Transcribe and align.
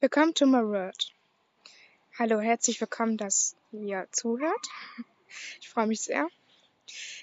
Welcome 0.00 0.32
to 0.34 0.46
my 0.46 0.62
world. 0.62 1.12
Hallo, 2.16 2.38
herzlich 2.38 2.80
willkommen, 2.80 3.16
dass 3.16 3.56
ihr 3.72 4.06
zuhört. 4.12 4.68
Ich 5.60 5.68
freue 5.68 5.88
mich 5.88 6.02
sehr. 6.02 6.28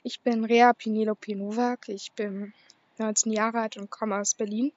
Ich 0.03 0.19
bin 0.19 0.43
Rea 0.43 0.73
Penelope 0.73 1.37
Nowak. 1.37 1.87
Ich 1.87 2.11
bin 2.11 2.53
19 2.97 3.31
Jahre 3.31 3.61
alt 3.61 3.77
und 3.77 3.89
komme 3.89 4.19
aus 4.19 4.35
Berlin. 4.35 4.73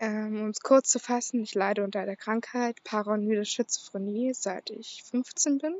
Ähm, 0.00 0.42
um 0.42 0.48
es 0.48 0.58
kurz 0.58 0.88
zu 0.88 0.98
fassen, 0.98 1.44
ich 1.44 1.54
leide 1.54 1.84
unter 1.84 2.04
der 2.04 2.16
Krankheit 2.16 2.82
Paranoide 2.82 3.44
Schizophrenie, 3.44 4.34
seit 4.34 4.68
ich 4.70 5.04
15 5.04 5.58
bin. 5.58 5.76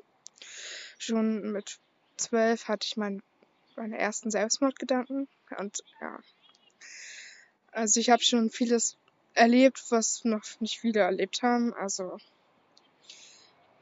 Schon 0.98 1.50
mit 1.50 1.80
12 2.18 2.68
hatte 2.68 2.86
ich 2.86 2.96
mein, 2.96 3.24
meine 3.74 3.98
ersten 3.98 4.30
Selbstmordgedanken 4.30 5.26
und 5.58 5.82
ja. 6.00 6.20
Also 7.72 7.98
ich 7.98 8.08
habe 8.08 8.22
schon 8.22 8.50
vieles 8.50 8.96
erlebt, 9.34 9.82
was 9.90 10.24
noch 10.24 10.42
nicht 10.60 10.78
viele 10.78 11.00
erlebt 11.00 11.43
haben. 11.43 11.72
Also 11.75 12.18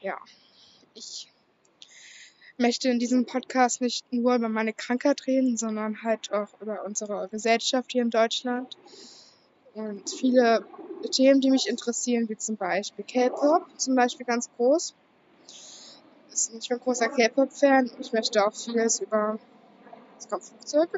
ja, 0.01 0.19
ich 0.95 1.29
möchte 2.57 2.91
in 2.91 2.99
diesem 2.99 3.27
Podcast 3.27 3.81
nicht 3.81 4.13
nur 4.13 4.35
über 4.35 4.49
meine 4.49 4.73
Krankheit 4.73 5.27
reden, 5.27 5.57
sondern 5.57 6.03
halt 6.03 6.33
auch 6.33 6.49
über 6.61 6.85
unsere 6.85 7.29
Gesellschaft 7.29 7.93
hier 7.93 8.03
in 8.03 8.11
Deutschland 8.11 8.77
und 9.75 10.11
viele 10.11 10.65
Themen, 11.11 11.41
die 11.41 11.51
mich 11.51 11.69
interessieren, 11.69 12.29
wie 12.29 12.37
zum 12.37 12.57
Beispiel 12.57 13.05
K-Pop, 13.05 13.67
zum 13.79 13.95
Beispiel 13.95 14.27
ganz 14.27 14.51
groß. 14.57 14.95
Ich 16.33 16.69
bin 16.69 16.79
ein 16.79 16.83
großer 16.83 17.09
K-Pop-Fan. 17.09 17.91
Ich 18.01 18.13
möchte 18.13 18.47
auch 18.47 18.55
vieles 18.55 19.01
über, 19.01 19.39
es 20.19 20.29
kommt 20.29 20.45
Flugzeug, 20.45 20.89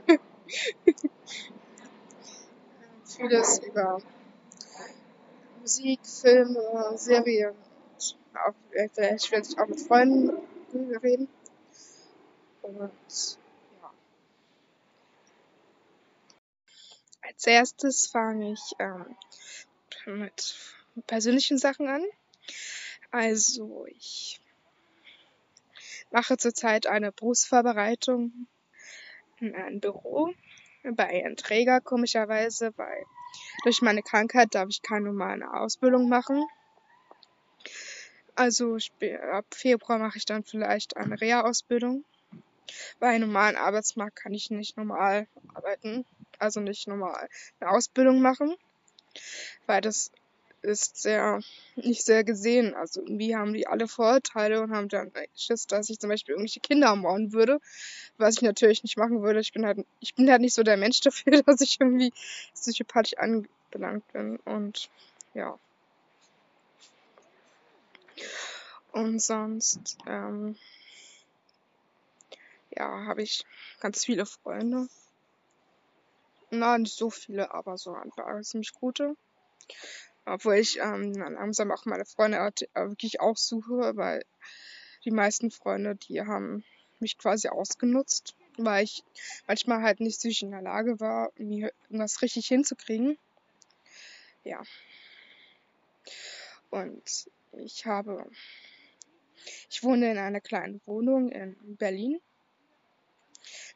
vieles 3.05 3.61
über 3.61 3.99
Musik, 5.63 6.01
Filme, 6.05 6.93
Serien 6.97 7.55
und 7.55 8.17
auch, 8.35 8.55
vielleicht 8.73 9.31
werde 9.31 9.47
ich 9.49 9.59
auch 9.61 9.69
mit 9.69 9.81
Freunden 9.81 10.97
reden. 10.97 11.29
Und 12.63 13.39
ja. 13.81 13.93
Als 17.21 17.47
erstes 17.47 18.09
fange 18.09 18.55
ich 18.55 18.75
ähm, 18.81 19.17
mit 20.07 20.57
persönlichen 21.07 21.59
Sachen 21.59 21.87
an. 21.87 22.05
Also 23.13 23.87
ich 23.87 24.41
mache 26.11 26.39
zurzeit 26.39 26.89
eine 26.89 27.13
Berufsvorbereitung 27.13 28.49
in 29.39 29.55
einem 29.55 29.79
Büro 29.79 30.35
bei 30.83 31.07
einem 31.07 31.37
Träger 31.37 31.81
komischerweise, 31.81 32.77
weil 32.77 33.05
durch 33.65 33.83
meine 33.83 34.03
Krankheit 34.03 34.55
darf 34.55 34.69
ich 34.69 34.83
keine 34.83 35.07
normale 35.07 35.53
Ausbildung 35.53 36.09
machen. 36.09 36.45
Also 38.35 38.79
ab 39.33 39.45
Februar 39.51 39.99
mache 39.99 40.19
ich 40.19 40.25
dann 40.25 40.43
vielleicht 40.43 40.97
eine 40.97 41.21
Reha-Ausbildung. 41.21 42.05
Bei 42.99 43.09
einem 43.09 43.29
normalen 43.29 43.57
Arbeitsmarkt 43.57 44.17
kann 44.17 44.33
ich 44.33 44.51
nicht 44.51 44.77
normal 44.77 45.27
arbeiten, 45.55 46.07
also 46.39 46.61
nicht 46.61 46.89
normal 46.89 47.29
eine 47.61 47.71
Ausbildung 47.71 48.23
machen, 48.23 48.55
weil 49.67 49.81
das 49.81 50.11
ist 50.63 51.01
sehr, 51.03 51.41
nicht 51.77 52.05
sehr 52.05 52.25
gesehen. 52.25 52.75
Also 52.75 53.01
irgendwie 53.01 53.37
haben 53.37 53.53
die 53.53 53.67
alle 53.67 53.89
Vorurteile 53.89 54.63
und 54.63 54.73
haben 54.73 54.89
dann 54.89 55.13
Schiss, 55.37 55.67
dass 55.67 55.91
ich 55.91 55.99
zum 55.99 56.11
Beispiel 56.11 56.35
irgendwelche 56.35 56.61
Kinder 56.61 56.89
ermorden 56.89 57.33
würde, 57.33 57.61
was 58.17 58.37
ich 58.37 58.43
natürlich 58.43 58.83
nicht 58.83 58.97
machen 58.97 59.23
würde. 59.23 59.41
Ich 59.41 59.53
bin 59.53 59.67
halt, 59.67 59.85
ich 60.01 60.15
bin 60.15 60.31
halt 60.31 60.41
nicht 60.41 60.55
so 60.55 60.63
der 60.63 60.77
Mensch 60.77 61.01
dafür, 61.03 61.43
dass 61.43 61.61
ich 61.61 61.79
irgendwie 61.81 62.13
psychopathisch 62.55 63.19
anbelangt 63.19 64.11
bin 64.13 64.37
und 64.45 64.89
ja. 65.35 65.59
Und 68.93 69.21
sonst, 69.21 69.97
ähm, 70.07 70.57
ja, 72.71 73.07
habe 73.07 73.23
ich 73.23 73.45
ganz 73.81 74.05
viele 74.05 74.27
Freunde. 74.27 74.89
Na, 76.51 76.77
nicht 76.77 76.95
so 76.95 77.09
viele, 77.09 77.55
aber 77.55 77.79
so 77.79 77.95
ein 77.95 78.11
paar 78.11 78.43
ziemlich 78.43 78.75
gute. 78.75 79.17
Obwohl 80.25 80.55
ich 80.55 80.79
ähm, 80.79 81.13
langsam 81.15 81.73
auch 81.73 81.85
meine 81.85 82.05
Freunde 82.05 82.39
äh, 82.75 82.89
wirklich 82.89 83.21
auch 83.21 83.37
suche, 83.37 83.97
weil 83.97 84.25
die 85.05 85.11
meisten 85.11 85.51
Freunde, 85.51 85.97
die 85.97 86.23
haben 86.23 86.65
mich 87.01 87.19
quasi 87.19 87.49
ausgenutzt, 87.49 88.37
weil 88.57 88.85
ich 88.85 89.03
manchmal 89.49 89.83
halt 89.83 89.99
nicht 89.99 90.21
sich 90.21 90.43
in 90.43 90.53
der 90.53 90.63
Lage 90.63 91.01
war, 91.01 91.33
mir 91.37 91.73
irgendwas 91.85 92.23
richtig 92.23 92.47
hinzukriegen. 92.47 93.19
Ja. 94.45 94.63
Und 96.71 97.29
ich 97.53 97.85
habe, 97.85 98.25
ich 99.71 99.83
wohne 99.83 100.13
in 100.13 100.19
einer 100.19 100.41
kleinen 100.41 100.81
Wohnung 100.87 101.31
in 101.33 101.57
Berlin 101.77 102.21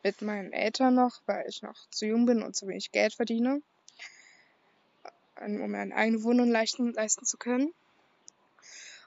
mit 0.04 0.22
meinen 0.22 0.52
Eltern 0.52 0.94
noch, 0.94 1.20
weil 1.26 1.48
ich 1.48 1.62
noch 1.62 1.90
zu 1.90 2.06
jung 2.06 2.24
bin 2.24 2.42
und 2.42 2.54
zu 2.54 2.68
wenig 2.68 2.92
Geld 2.92 3.14
verdiene 3.14 3.62
um 5.40 5.70
mir 5.70 5.78
eine 5.78 5.94
eigene 5.94 6.22
Wohnung 6.22 6.50
leisten, 6.50 6.92
leisten 6.92 7.24
zu 7.24 7.36
können. 7.36 7.72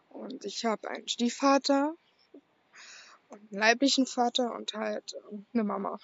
Und 0.10 0.46
ich 0.46 0.66
habe 0.66 0.90
einen 0.90 1.08
Stiefvater 1.08 1.96
und 3.30 3.40
einen 3.40 3.60
leiblichen 3.60 4.06
Vater 4.06 4.54
und 4.56 4.74
halt 4.74 5.16
eine 5.54 5.64
Mama. 5.64 6.00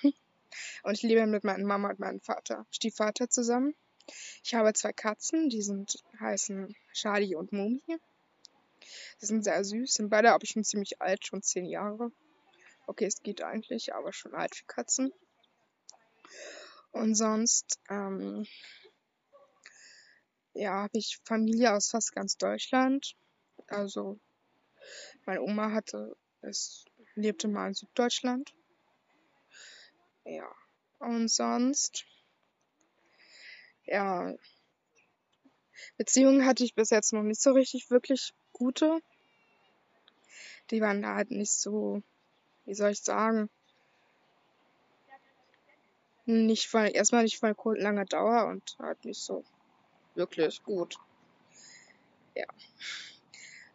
Und 0.83 0.93
ich 0.93 1.01
lebe 1.01 1.25
mit 1.25 1.43
meiner 1.43 1.65
Mama 1.65 1.89
und 1.89 1.99
meinem 1.99 2.21
Vater, 2.21 2.65
Stiefvater 2.71 3.29
zusammen. 3.29 3.75
Ich 4.43 4.53
habe 4.53 4.71
zwei 4.73 4.93
Katzen, 4.93 5.49
die 5.49 5.61
sind 5.61 6.03
heißen 6.19 6.75
Charlie 6.93 7.35
und 7.35 7.51
Mumi. 7.51 7.81
Die 9.21 9.25
sind 9.25 9.43
sehr 9.43 9.63
süß, 9.63 9.95
sind 9.95 10.09
beide 10.09 10.31
aber 10.31 10.45
schon 10.45 10.63
ziemlich 10.63 11.01
alt, 11.01 11.25
schon 11.25 11.41
zehn 11.41 11.65
Jahre. 11.65 12.11
Okay, 12.87 13.05
es 13.05 13.23
geht 13.23 13.41
eigentlich, 13.41 13.95
aber 13.95 14.13
schon 14.13 14.35
alt 14.35 14.55
für 14.55 14.65
Katzen. 14.65 15.11
Und 16.91 17.15
sonst 17.15 17.79
ähm, 17.89 18.45
ja, 20.55 20.83
habe 20.83 20.97
ich 20.97 21.19
Familie 21.25 21.73
aus 21.73 21.89
fast 21.89 22.13
ganz 22.15 22.37
Deutschland. 22.37 23.15
Also 23.67 24.19
meine 25.25 25.41
Oma 25.41 25.71
hatte, 25.71 26.15
es 26.41 26.85
lebte 27.15 27.47
mal 27.47 27.67
in 27.67 27.73
Süddeutschland. 27.73 28.53
Ja. 30.23 30.49
Und 30.99 31.29
sonst, 31.29 32.05
ja, 33.85 34.33
Beziehungen 35.97 36.45
hatte 36.45 36.63
ich 36.63 36.73
bis 36.73 36.89
jetzt 36.89 37.13
noch 37.13 37.23
nicht 37.23 37.41
so 37.41 37.51
richtig 37.51 37.91
wirklich 37.91 38.33
gute. 38.53 38.99
Die 40.71 40.81
waren 40.81 41.01
da 41.01 41.15
halt 41.15 41.31
nicht 41.31 41.51
so, 41.51 42.01
wie 42.65 42.73
soll 42.73 42.91
ich 42.91 43.01
sagen, 43.01 43.49
nicht 46.25 46.67
von, 46.67 46.85
erstmal 46.85 47.23
nicht 47.23 47.37
von 47.37 47.55
langer 47.75 48.05
Dauer 48.05 48.47
und 48.47 48.75
halt 48.79 49.05
nicht 49.05 49.21
so 49.21 49.43
wirklich 50.15 50.63
gut. 50.63 50.97
Ja. 52.35 52.45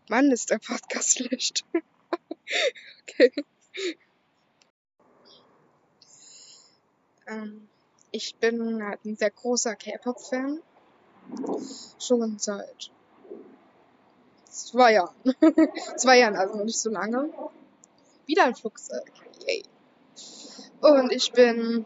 Mann, 0.08 0.30
ist 0.30 0.50
der 0.50 0.58
Podcast 0.58 1.18
schlecht. 1.18 1.64
okay. 3.02 3.32
Ähm, 7.26 7.68
ich 8.10 8.34
bin 8.36 8.82
halt 8.82 9.04
ein 9.04 9.16
sehr 9.16 9.30
großer 9.30 9.76
K-Pop-Fan. 9.76 10.60
Schon 11.98 12.38
seit 12.38 12.90
zwei 14.50 14.94
Jahren. 14.94 15.14
zwei 15.96 16.18
Jahren, 16.18 16.36
also 16.36 16.56
noch 16.56 16.64
nicht 16.64 16.78
so 16.78 16.90
lange. 16.90 17.32
Wieder 18.26 18.44
ein 18.44 18.54
Flugzeug. 18.56 19.12
Yay. 19.46 19.62
Und 20.80 21.12
ich 21.12 21.32
bin 21.32 21.84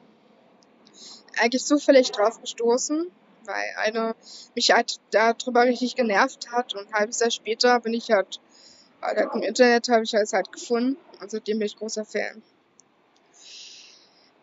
eigentlich 1.38 1.64
zufällig 1.64 2.10
drauf 2.12 2.40
gestoßen, 2.40 3.10
weil 3.46 3.74
eine 3.76 4.14
mich 4.54 4.70
halt 4.70 5.00
darüber 5.10 5.62
richtig 5.64 5.96
genervt 5.96 6.50
hat 6.50 6.74
und 6.74 6.88
ein 6.88 6.92
halbes 6.92 7.20
Jahr 7.20 7.30
später 7.30 7.80
bin 7.80 7.94
ich 7.94 8.10
halt, 8.10 8.40
halt 9.00 9.28
im 9.34 9.42
Internet 9.42 9.88
habe 9.88 10.04
ich 10.04 10.14
es 10.14 10.32
halt 10.32 10.52
gefunden 10.52 10.96
und 11.20 11.30
seitdem 11.30 11.58
bin 11.58 11.66
ich 11.66 11.76
großer 11.76 12.04
Fan. 12.04 12.42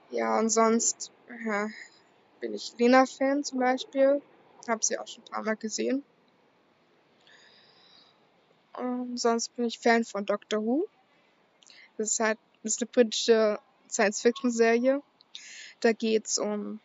Ja, 0.10 0.40
und 0.40 0.50
sonst 0.50 1.12
ja, 1.46 1.70
bin 2.42 2.54
ich 2.54 2.74
Lena-Fan 2.78 3.44
zum 3.44 3.60
Beispiel. 3.60 4.22
Habe 4.68 4.84
sie 4.84 5.00
auch 5.00 5.08
schon 5.08 5.24
ein 5.24 5.32
paar 5.32 5.44
Mal 5.44 5.56
gesehen. 5.56 6.04
Und 8.78 9.18
sonst 9.18 9.56
bin 9.56 9.66
ich 9.66 9.80
Fan 9.80 10.04
von 10.04 10.26
Doctor 10.26 10.64
Who. 10.64 10.88
Das 11.98 12.12
ist 12.12 12.20
halt 12.20 12.38
das 12.64 12.74
ist 12.74 12.82
eine 12.82 12.90
britische 12.92 13.60
Science-Fiction-Serie. 13.90 15.02
Da 15.80 15.94
geht's 15.94 16.38
um 16.38 16.80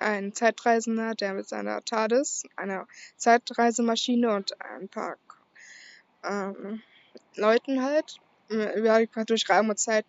ein 0.00 0.32
Zeitreisender, 0.32 1.14
der 1.14 1.34
mit 1.34 1.48
seiner 1.48 1.84
TARDIS, 1.84 2.44
einer 2.56 2.86
Zeitreisemaschine 3.16 4.34
und 4.34 4.60
ein 4.60 4.88
paar 4.88 5.16
ähm, 6.24 6.82
Leuten 7.36 7.82
halt 7.82 8.20
über 8.48 9.06
durch 9.24 9.48
Raum 9.48 9.70
und 9.70 9.78
Zeit 9.78 10.06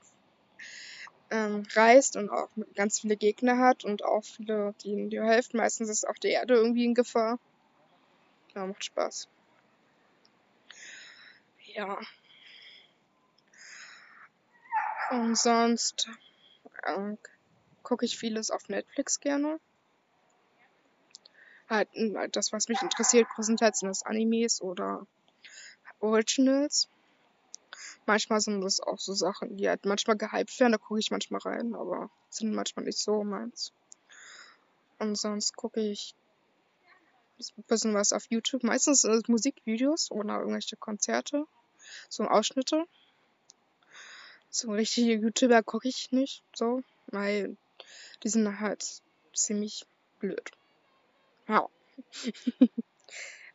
ähm, 1.30 1.64
reist 1.74 2.16
und 2.16 2.30
auch 2.30 2.50
ganz 2.76 3.00
viele 3.00 3.16
Gegner 3.16 3.58
hat 3.58 3.86
und 3.86 4.04
auch 4.04 4.24
viele, 4.24 4.74
die 4.84 4.90
ihm 4.90 5.10
helfen. 5.24 5.58
Meistens 5.58 5.90
ist 5.90 6.08
auch 6.08 6.18
die 6.18 6.30
Erde 6.30 6.56
irgendwie 6.56 6.86
in 6.86 6.94
Gefahr. 6.94 7.40
Ja, 8.56 8.66
macht 8.66 8.84
Spaß. 8.84 9.30
Ja. 11.74 12.00
Und 15.12 15.38
sonst 15.38 16.10
äh, 16.84 17.16
gucke 17.84 18.06
ich 18.06 18.18
vieles 18.18 18.52
auf 18.52 18.68
Netflix 18.68 19.20
gerne. 19.20 19.60
Halt, 21.72 21.88
halt 21.96 22.36
das, 22.36 22.52
was 22.52 22.68
mich 22.68 22.82
interessiert, 22.82 23.30
größtenteils 23.30 23.80
sind 23.80 23.88
das 23.88 24.04
Animes 24.04 24.62
oder 24.62 25.08
Originals. 26.02 26.90
Manchmal 28.06 28.42
sind 28.42 28.60
das 28.60 28.82
auch 28.82 29.00
so 29.00 29.14
Sachen, 29.14 29.56
die 29.56 29.70
halt 29.70 29.86
manchmal 29.86 30.18
gehypt 30.18 30.60
werden, 30.60 30.74
da 30.74 30.78
gucke 30.78 31.00
ich 31.00 31.12
manchmal 31.12 31.40
rein, 31.40 31.74
aber 31.74 32.10
sind 32.30 32.54
manchmal 32.54 32.84
nicht 32.84 33.00
so 33.00 33.24
meins. 33.24 33.72
Und 35.00 35.18
sonst 35.18 35.56
gucke 35.56 35.80
ich 35.80 36.14
ein 37.40 37.64
bisschen 37.64 37.94
was 37.94 38.12
auf 38.12 38.26
YouTube. 38.30 38.64
Meistens 38.64 39.06
äh, 39.06 39.22
Musikvideos 39.28 40.12
oder 40.12 40.40
irgendwelche 40.40 40.76
Konzerte. 40.76 41.48
So 42.10 42.26
Ausschnitte. 42.26 42.86
So 44.50 44.72
richtige 44.72 45.14
YouTuber 45.14 45.64
gucke 45.64 45.88
ich 45.88 46.12
nicht 46.12 46.44
so, 46.54 46.82
weil 47.08 47.56
die 48.24 48.30
sind 48.30 48.60
halt 48.60 49.02
ziemlich 49.34 49.86
blöd. 50.20 50.52
Ja. 51.48 51.68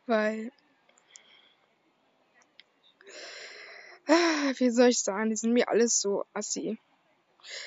weil 0.07 0.53
wie 4.59 4.71
soll 4.71 4.89
ich 4.89 5.01
sagen, 5.01 5.31
die 5.31 5.37
sind 5.37 5.53
mir 5.53 5.69
alles 5.69 6.01
so 6.01 6.25
assi. 6.33 6.79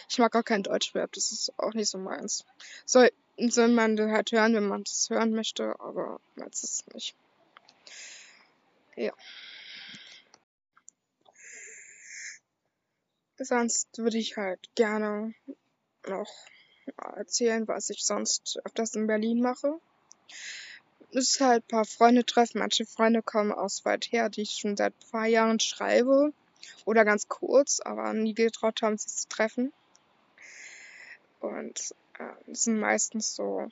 Ich 0.10 0.18
mag 0.18 0.36
auch 0.36 0.44
kein 0.44 0.64
Deutschrap, 0.64 1.12
das 1.14 1.32
ist 1.32 1.54
auch 1.58 1.74
nicht 1.74 1.90
so 1.90 1.98
meins. 1.98 2.46
Soll, 2.86 3.12
soll 3.38 3.70
man 3.70 3.96
das 3.96 4.10
halt 4.10 4.32
hören, 4.32 4.54
wenn 4.54 4.68
man 4.68 4.84
das 4.84 5.10
hören 5.10 5.32
möchte, 5.32 5.80
aber 5.80 6.20
meins 6.36 6.64
ist 6.64 6.88
es 6.88 6.94
nicht. 6.94 7.16
Ja. 8.96 9.14
Sonst 13.38 13.98
würde 13.98 14.18
ich 14.18 14.36
halt 14.36 14.60
gerne 14.76 15.34
noch 16.06 16.30
erzählen, 17.16 17.68
was 17.68 17.90
ich 17.90 18.06
sonst 18.06 18.60
öfters 18.66 18.96
in 18.96 19.08
Berlin 19.08 19.42
mache. 19.42 19.80
Ist 21.12 21.40
halt 21.42 21.64
ein 21.64 21.68
paar 21.68 21.86
Freunde 21.86 22.26
treffen. 22.26 22.60
Manche 22.60 22.86
Freunde 22.86 23.24
kommen 23.24 23.52
aus 23.52 23.84
weit 23.86 24.12
her, 24.12 24.30
die 24.30 24.42
ich 24.42 24.52
schon 24.52 24.78
seit 24.78 24.94
ein 24.94 25.12
paar 25.12 25.26
Jahren 25.26 25.60
schreibe. 25.60 26.34
Oder 26.86 27.06
ganz 27.06 27.28
kurz, 27.28 27.80
aber 27.80 28.14
nie 28.14 28.34
getraut 28.34 28.82
haben, 28.82 28.98
sie 28.98 29.08
zu 29.08 29.28
treffen. 29.28 29.74
Und 31.40 31.96
äh, 32.20 32.54
sind 32.54 32.80
meistens 32.80 33.34
so 33.34 33.70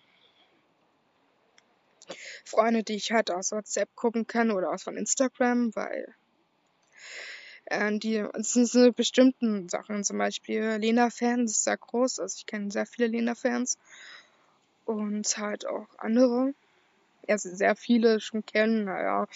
Freunde, 2.45 2.83
die 2.83 2.95
ich 2.95 3.11
halt 3.11 3.29
aus 3.31 3.51
WhatsApp 3.51 3.93
gucken 3.95 4.27
kann 4.27 4.51
oder 4.51 4.71
aus 4.71 4.83
von 4.83 4.97
Instagram, 4.97 5.75
weil 5.75 6.15
äh, 7.65 7.97
die 7.99 8.25
sind 8.37 8.67
so 8.67 8.91
bestimmten 8.93 9.67
Sachen, 9.67 10.03
zum 10.03 10.17
Beispiel 10.17 10.77
Lena-Fans 10.79 11.51
ist 11.51 11.63
sehr 11.65 11.77
groß, 11.77 12.19
also 12.19 12.35
ich 12.37 12.45
kenne 12.45 12.71
sehr 12.71 12.85
viele 12.85 13.09
Lena-Fans 13.09 13.77
und 14.87 15.37
halt 15.37 15.67
auch 15.67 15.87
andere, 15.97 16.53
also 17.27 17.49
sehr 17.55 17.75
viele 17.75 18.19
schon 18.21 18.45
kennen, 18.45 18.85
naja, 18.85 19.27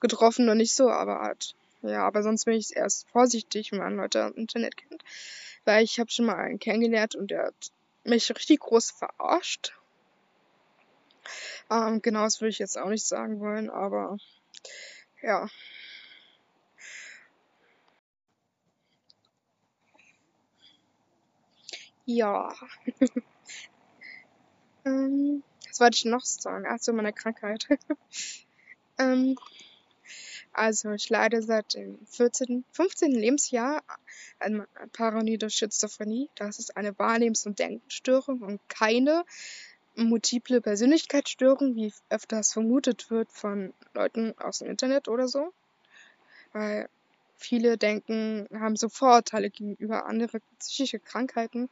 getroffen 0.00 0.46
noch 0.46 0.54
nicht 0.54 0.74
so, 0.74 0.90
aber 0.90 1.20
halt, 1.20 1.54
ja, 1.82 2.04
aber 2.06 2.22
sonst 2.22 2.44
bin 2.46 2.54
ich 2.54 2.76
erst 2.76 3.08
vorsichtig, 3.10 3.72
wenn 3.72 3.80
man 3.80 3.96
Leute 3.96 4.20
im 4.20 4.34
Internet 4.34 4.76
kennt, 4.76 5.02
weil 5.64 5.84
ich 5.84 6.00
habe 6.00 6.10
schon 6.10 6.26
mal 6.26 6.36
einen 6.36 6.58
kennengelernt 6.60 7.14
und 7.16 7.30
der 7.30 7.46
hat 7.46 7.72
mich 8.04 8.30
richtig 8.30 8.60
groß 8.60 8.92
verarscht. 8.92 9.74
Ähm, 11.70 12.00
genau, 12.02 12.22
das 12.24 12.40
würde 12.40 12.50
ich 12.50 12.58
jetzt 12.58 12.78
auch 12.78 12.88
nicht 12.88 13.06
sagen 13.06 13.40
wollen, 13.40 13.70
aber 13.70 14.16
ja. 15.22 15.48
Ja. 22.06 22.52
ähm, 24.84 25.42
was 25.68 25.80
wollte 25.80 25.96
ich 25.96 26.04
noch 26.04 26.24
sagen? 26.24 26.66
Achso, 26.66 26.92
meine 26.92 27.12
Krankheit. 27.12 27.66
ähm, 28.98 29.36
also 30.52 30.92
ich 30.92 31.08
leide 31.08 31.42
seit 31.42 31.74
dem 31.74 31.98
14., 32.06 32.64
15. 32.72 33.12
Lebensjahr 33.12 33.82
an 34.38 34.66
paranoide 34.92 35.48
Schizophrenie. 35.48 36.28
Das 36.34 36.58
ist 36.58 36.76
eine 36.76 36.98
Wahrnehmens- 36.98 37.46
und 37.46 37.58
Denkstörung 37.58 38.42
und 38.42 38.60
keine 38.68 39.24
multiple 39.94 40.60
Persönlichkeitsstörung, 40.60 41.74
wie 41.74 41.92
öfters 42.10 42.52
vermutet 42.52 43.10
wird 43.10 43.30
von 43.30 43.72
Leuten 43.94 44.36
aus 44.38 44.58
dem 44.58 44.68
Internet 44.68 45.08
oder 45.08 45.28
so. 45.28 45.52
Weil 46.52 46.88
viele 47.42 47.76
denken, 47.76 48.48
haben 48.52 48.76
so 48.76 48.88
Vorurteile 48.88 49.50
gegenüber 49.50 50.06
anderen 50.06 50.40
psychische 50.58 50.98
Krankheiten, 50.98 51.68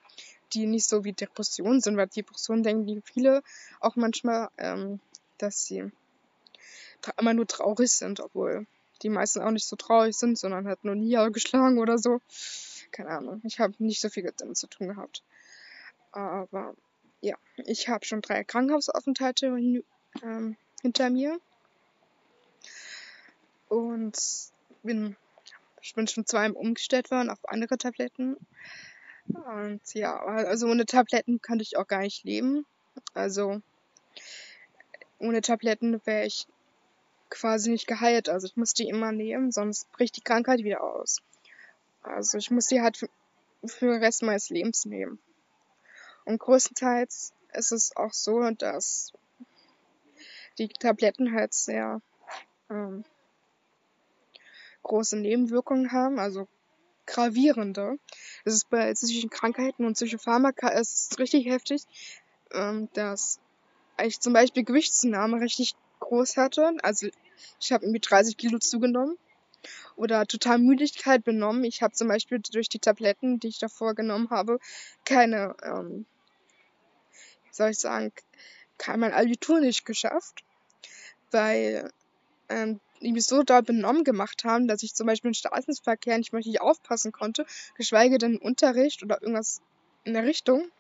die 0.53 0.67
nicht 0.67 0.89
so 0.89 1.05
wie 1.05 1.13
Depressionen 1.13 1.81
sind, 1.81 1.97
weil 1.97 2.09
Depressionen 2.09 2.63
denken 2.63 2.87
die 2.87 3.01
viele 3.05 3.43
auch 3.81 3.97
manchmal, 3.97 4.49
ähm, 4.59 5.01
dass 5.39 5.65
sie 5.65 5.91
immer 7.19 7.35
nur 7.35 7.47
traurig 7.47 7.91
sind, 7.91 8.21
obwohl 8.21 8.67
die 9.03 9.09
meisten 9.09 9.41
auch 9.41 9.51
nicht 9.51 9.67
so 9.67 9.77
traurig 9.77 10.17
sind, 10.17 10.39
sondern 10.39 10.67
halt 10.67 10.85
nur 10.85 10.95
nie 10.95 11.17
geschlagen 11.33 11.79
oder 11.79 11.99
so. 11.99 12.21
Keine 12.91 13.11
Ahnung. 13.11 13.41
Ich 13.45 13.61
habe 13.61 13.75
nicht 13.79 14.01
so 14.01 14.09
viel 14.09 14.31
damit 14.37 14.57
zu 14.57 14.67
tun 14.67 14.89
gehabt. 14.89 15.23
Aber 16.13 16.75
ja, 17.21 17.37
ich 17.57 17.89
habe 17.89 18.05
schon 18.05 18.21
drei 18.21 18.45
Krankenhausaufenthalte 18.45 19.47
ähm, 20.23 20.57
hinter 20.83 21.11
mir. 21.11 21.39
Und 23.69 24.19
bin, 24.83 25.17
ich 25.83 25.95
bin 25.95 26.07
schon 26.07 26.27
zweimal 26.27 26.53
umgestellt 26.53 27.11
worden 27.11 27.31
auf 27.31 27.49
andere 27.49 27.79
Tabletten. 27.79 28.37
Und 29.27 29.81
ja, 29.95 30.19
also 30.21 30.67
ohne 30.67 30.87
Tabletten 30.87 31.41
könnte 31.41 31.63
ich 31.63 31.77
auch 31.77 31.87
gar 31.87 32.01
nicht 32.01 32.25
leben. 32.25 32.67
Also 33.15 33.61
ohne 35.19 35.41
Tabletten 35.41 36.01
wäre 36.05 36.27
ich 36.27 36.47
quasi 37.29 37.71
nicht 37.71 37.87
geheilt. 37.87 38.29
Also 38.29 38.47
ich 38.47 38.57
muss 38.57 38.75
die 38.75 38.89
immer 38.89 39.13
nehmen, 39.13 39.53
sonst 39.53 39.91
bricht 39.93 40.17
die 40.17 40.23
Krankheit 40.23 40.61
wieder 40.61 40.83
aus. 40.83 41.23
Also 42.03 42.39
ich 42.39 42.51
muss 42.51 42.67
die 42.67 42.81
halt 42.81 42.97
für, 42.97 43.09
für 43.65 43.93
den 43.93 44.03
Rest 44.03 44.23
meines 44.23 44.51
Lebens 44.51 44.85
nehmen. 44.85 45.19
Und 46.25 46.39
größtenteils 46.39 47.33
ist 47.53 47.73
es 47.73 47.97
auch 47.97 48.13
so, 48.13 48.51
dass 48.51 49.13
die 50.59 50.69
Tabletten 50.69 51.33
halt 51.33 51.55
sehr 51.55 52.01
ähm, 52.69 53.05
große 54.83 55.17
Nebenwirkungen 55.17 55.93
haben, 55.93 56.19
also 56.19 56.49
gravierende. 57.07 57.99
Das 58.45 58.55
ist 58.55 58.71
bei 58.71 58.93
psychischen 58.93 59.31
Krankheiten 59.31 59.85
und 59.85 59.95
Psychopharmaka 59.95 60.69
ist 60.69 61.19
richtig 61.19 61.47
heftig, 61.47 61.83
ähm, 62.53 62.89
dass 62.93 63.41
ich 64.03 64.21
zum 64.21 64.33
Beispiel 64.33 64.65
Gewichtszunahme 64.65 65.41
richtig 65.41 65.75
groß 65.99 66.37
hatte. 66.37 66.73
Also 66.83 67.09
ich 67.61 67.73
habe 67.73 67.85
irgendwie 67.85 68.01
30 68.01 68.37
Kilo 68.37 68.59
zugenommen 68.59 69.17
oder 69.97 70.27
total 70.27 70.59
Müdigkeit 70.59 71.25
benommen. 71.25 71.65
Ich 71.65 71.83
habe 71.83 71.93
zum 71.93 72.09
Beispiel 72.09 72.41
durch 72.41 72.69
die 72.69 72.79
Tabletten, 72.79 73.39
die 73.41 73.49
ich 73.49 73.59
davor 73.59 73.95
genommen 73.95 74.31
habe, 74.31 74.59
keine, 75.05 75.55
ähm, 75.63 76.07
wie 77.45 77.55
soll 77.55 77.71
ich 77.71 77.79
sagen, 77.79 78.13
kein 78.79 79.01
mein 79.01 79.13
Abitur 79.13 79.61
nicht 79.61 79.85
geschafft, 79.85 80.45
weil 81.31 81.91
ähm, 82.49 82.81
die 83.01 83.13
mich 83.13 83.27
so 83.27 83.43
doll 83.43 83.63
benommen 83.63 84.05
gemacht 84.05 84.45
haben, 84.45 84.69
dass 84.69 84.83
ich 84.83 84.95
zum 84.95 85.07
Beispiel 85.07 85.31
im 85.31 85.35
Straßenverkehr 85.35 86.19
nicht 86.19 86.33
mehr 86.33 86.41
richtig 86.41 86.61
aufpassen 86.61 87.13
konnte, 87.13 87.47
geschweige 87.77 88.19
denn 88.19 88.35
im 88.35 88.43
Unterricht 88.43 89.03
oder 89.03 89.21
irgendwas 89.21 89.61
in 90.05 90.15
der 90.15 90.25
Richtung. 90.25 90.71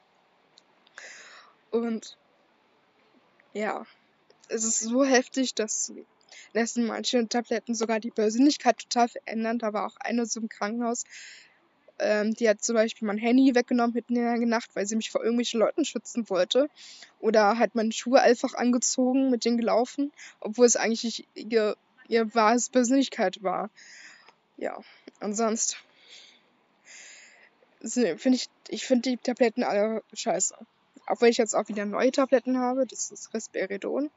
Und 1.70 2.16
ja, 3.52 3.86
es 4.48 4.64
ist 4.64 4.80
so 4.80 5.04
heftig, 5.04 5.54
dass 5.54 5.92
lassen 6.52 6.86
manche 6.86 7.26
Tabletten 7.28 7.74
sogar 7.74 8.00
die 8.00 8.10
Persönlichkeit 8.10 8.78
total 8.78 9.08
verändern. 9.08 9.58
Da 9.58 9.72
war 9.72 9.86
auch 9.86 9.96
eine 10.00 10.26
so 10.26 10.40
im 10.40 10.48
Krankenhaus, 10.48 11.04
ähm, 12.00 12.34
die 12.34 12.48
hat 12.48 12.62
zum 12.62 12.74
Beispiel 12.74 13.06
mein 13.06 13.18
Handy 13.18 13.54
weggenommen 13.54 13.94
mitten 13.94 14.16
in 14.16 14.22
der 14.22 14.38
Nacht, 14.46 14.74
weil 14.74 14.86
sie 14.86 14.96
mich 14.96 15.10
vor 15.10 15.22
irgendwelchen 15.22 15.60
Leuten 15.60 15.84
schützen 15.84 16.28
wollte. 16.30 16.68
Oder 17.20 17.58
hat 17.58 17.74
meine 17.74 17.92
Schuhe 17.92 18.20
einfach 18.20 18.54
angezogen, 18.54 19.30
mit 19.30 19.44
denen 19.44 19.58
gelaufen, 19.58 20.12
obwohl 20.40 20.66
es 20.66 20.76
eigentlich 20.76 21.26
ihr, 21.34 21.76
ihr 22.10 22.34
wahres 22.34 22.68
Persönlichkeit 22.68 23.42
war. 23.42 23.70
Ja, 24.56 24.78
und 25.20 25.34
sonst 25.34 25.76
finde 27.82 28.36
ich, 28.36 28.48
ich 28.68 28.84
finde 28.84 29.10
die 29.10 29.16
Tabletten 29.16 29.64
alle 29.64 30.02
scheiße. 30.12 30.54
Obwohl 31.06 31.28
ich 31.28 31.38
jetzt 31.38 31.54
auch 31.54 31.68
wieder 31.68 31.86
neue 31.86 32.12
Tabletten 32.12 32.58
habe, 32.58 32.86
das 32.86 33.10
ist 33.10 33.32
Risperidon 33.32 34.10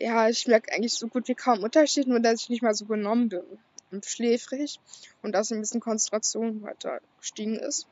ja, 0.00 0.28
ich 0.28 0.46
merke 0.46 0.72
eigentlich 0.72 0.94
so 0.94 1.08
gut 1.08 1.28
wie 1.28 1.34
kaum 1.34 1.62
Unterschied, 1.62 2.06
nur 2.06 2.20
dass 2.20 2.42
ich 2.42 2.48
nicht 2.48 2.62
mal 2.62 2.74
so 2.74 2.84
genommen 2.86 3.28
bin 3.28 3.42
und 3.90 4.06
schläfrig 4.06 4.78
und 5.22 5.32
dass 5.32 5.50
ein 5.50 5.60
bisschen 5.60 5.80
Konzentration 5.80 6.62
weiter 6.62 7.00
gestiegen 7.20 7.56
ist. 7.56 7.86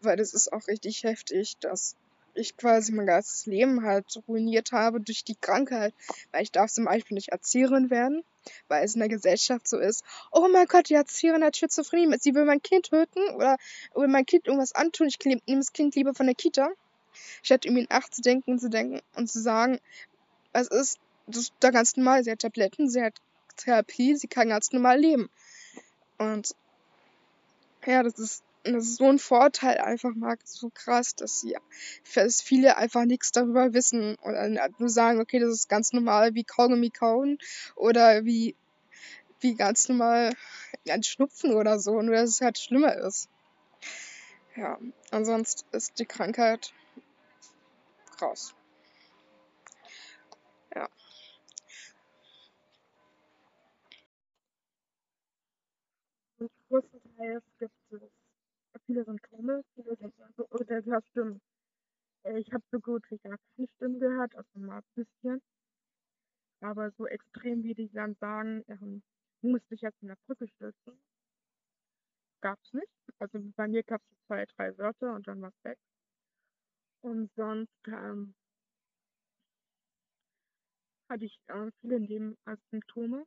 Weil 0.00 0.16
das 0.16 0.32
ist 0.32 0.52
auch 0.52 0.66
richtig 0.68 1.04
heftig, 1.04 1.58
dass 1.58 1.96
ich 2.34 2.56
quasi 2.56 2.92
mein 2.92 3.06
ganzes 3.06 3.46
Leben 3.46 3.82
halt 3.84 4.22
ruiniert 4.28 4.72
habe 4.72 5.00
durch 5.00 5.24
die 5.24 5.34
Krankheit. 5.34 5.94
Weil 6.32 6.42
ich 6.42 6.52
darf 6.52 6.70
zum 6.70 6.84
Beispiel 6.84 7.14
nicht 7.14 7.28
Erzieherin 7.28 7.90
werden, 7.90 8.24
weil 8.68 8.84
es 8.84 8.94
in 8.94 9.00
der 9.00 9.08
Gesellschaft 9.08 9.68
so 9.68 9.78
ist, 9.78 10.04
oh 10.32 10.48
mein 10.52 10.66
Gott, 10.66 10.88
die 10.88 10.94
Erzieherin 10.94 11.44
hat 11.44 11.56
Schizophrenie, 11.56 12.16
sie 12.20 12.34
will 12.34 12.44
mein 12.44 12.62
Kind 12.62 12.90
töten 12.90 13.22
oder 13.34 13.56
will 13.94 14.08
mein 14.08 14.26
Kind 14.26 14.46
irgendwas 14.46 14.74
antun, 14.74 15.08
ich 15.08 15.18
nehme 15.24 15.40
das 15.46 15.72
Kind 15.72 15.94
lieber 15.94 16.14
von 16.14 16.26
der 16.26 16.34
Kita. 16.34 16.70
Statt 17.42 17.64
irgendwie 17.64 17.86
nachzudenken 17.90 18.52
und 18.52 18.60
zu 18.60 18.70
denken 18.70 19.00
und 19.16 19.30
zu 19.30 19.40
sagen, 19.40 19.80
es 20.52 20.68
ist, 20.68 20.98
das 21.26 21.52
da 21.60 21.70
ganz 21.70 21.96
normal, 21.96 22.24
sie 22.24 22.30
hat 22.30 22.40
Tabletten, 22.40 22.88
sie 22.88 23.02
hat 23.02 23.14
Therapie, 23.56 24.16
sie 24.16 24.28
kann 24.28 24.48
ganz 24.48 24.72
normal 24.72 24.98
leben. 24.98 25.28
Und 26.18 26.54
ja, 27.86 28.02
das 28.02 28.18
ist 28.18 28.42
das 28.64 28.84
ist 28.84 28.96
so 28.96 29.08
ein 29.08 29.18
Vorteil 29.18 29.78
einfach 29.78 30.14
mal 30.14 30.36
so 30.44 30.70
krass, 30.70 31.14
dass 31.14 31.40
sie, 31.40 31.56
dass 32.14 32.42
viele 32.42 32.76
einfach 32.76 33.04
nichts 33.04 33.32
darüber 33.32 33.72
wissen 33.72 34.16
oder 34.22 34.48
nur 34.78 34.88
sagen, 34.88 35.20
okay, 35.20 35.38
das 35.38 35.50
ist 35.50 35.68
ganz 35.68 35.92
normal 35.92 36.34
wie 36.34 36.44
Kaugummi 36.44 36.90
kauen 36.90 37.38
oder 37.76 38.24
wie, 38.24 38.54
wie 39.40 39.54
ganz 39.54 39.88
normal 39.88 40.34
ein 40.88 41.02
Schnupfen 41.02 41.54
oder 41.54 41.78
so, 41.78 42.02
nur 42.02 42.14
dass 42.14 42.30
es 42.30 42.40
halt 42.40 42.58
schlimmer 42.58 42.94
ist. 42.96 43.28
Ja, 44.56 44.78
ansonsten 45.10 45.64
ist 45.74 45.98
die 45.98 46.06
Krankheit 46.06 46.72
krass. 48.18 48.54
Ja. 50.74 50.88
Größtenteils 56.68 57.42
gibt 57.58 57.79
viele 58.90 59.04
Symptome, 59.04 59.62
viele 59.74 59.96
Symptome, 59.96 60.46
oder 60.50 60.82
du 60.82 60.92
hast 60.92 61.06
Stimmen. 61.10 61.40
Ich 62.36 62.52
habe 62.52 62.64
so 62.72 62.80
gut 62.80 63.08
wie 63.10 63.18
gar 63.18 63.38
keine 63.56 63.68
Stimmen 63.76 64.00
gehört, 64.00 64.34
also 64.34 64.58
mal 64.58 64.78
ein 64.78 64.84
bisschen. 64.94 65.40
Aber 66.60 66.90
so 66.98 67.06
extrem, 67.06 67.62
wie 67.62 67.74
die 67.74 67.88
dann 67.90 68.16
sagen, 68.16 68.64
ähm, 68.68 69.02
musste 69.42 69.74
ich 69.74 69.80
jetzt 69.80 70.02
in 70.02 70.08
der 70.08 70.18
Brücke 70.26 70.48
stürzen. 70.48 71.00
Gab's 72.42 72.72
nicht. 72.72 72.92
Also 73.18 73.38
bei 73.56 73.68
mir 73.68 73.82
gab 73.84 74.02
es 74.02 74.26
zwei, 74.26 74.44
drei 74.56 74.76
Wörter 74.76 75.14
und 75.14 75.26
dann 75.28 75.40
war's 75.40 75.64
weg. 75.64 75.78
Und 77.02 77.30
sonst 77.36 77.70
ähm, 77.86 78.34
hatte 81.08 81.24
ich 81.24 81.38
äh, 81.46 81.70
viele 81.80 82.00
Nebensymptome, 82.00 83.24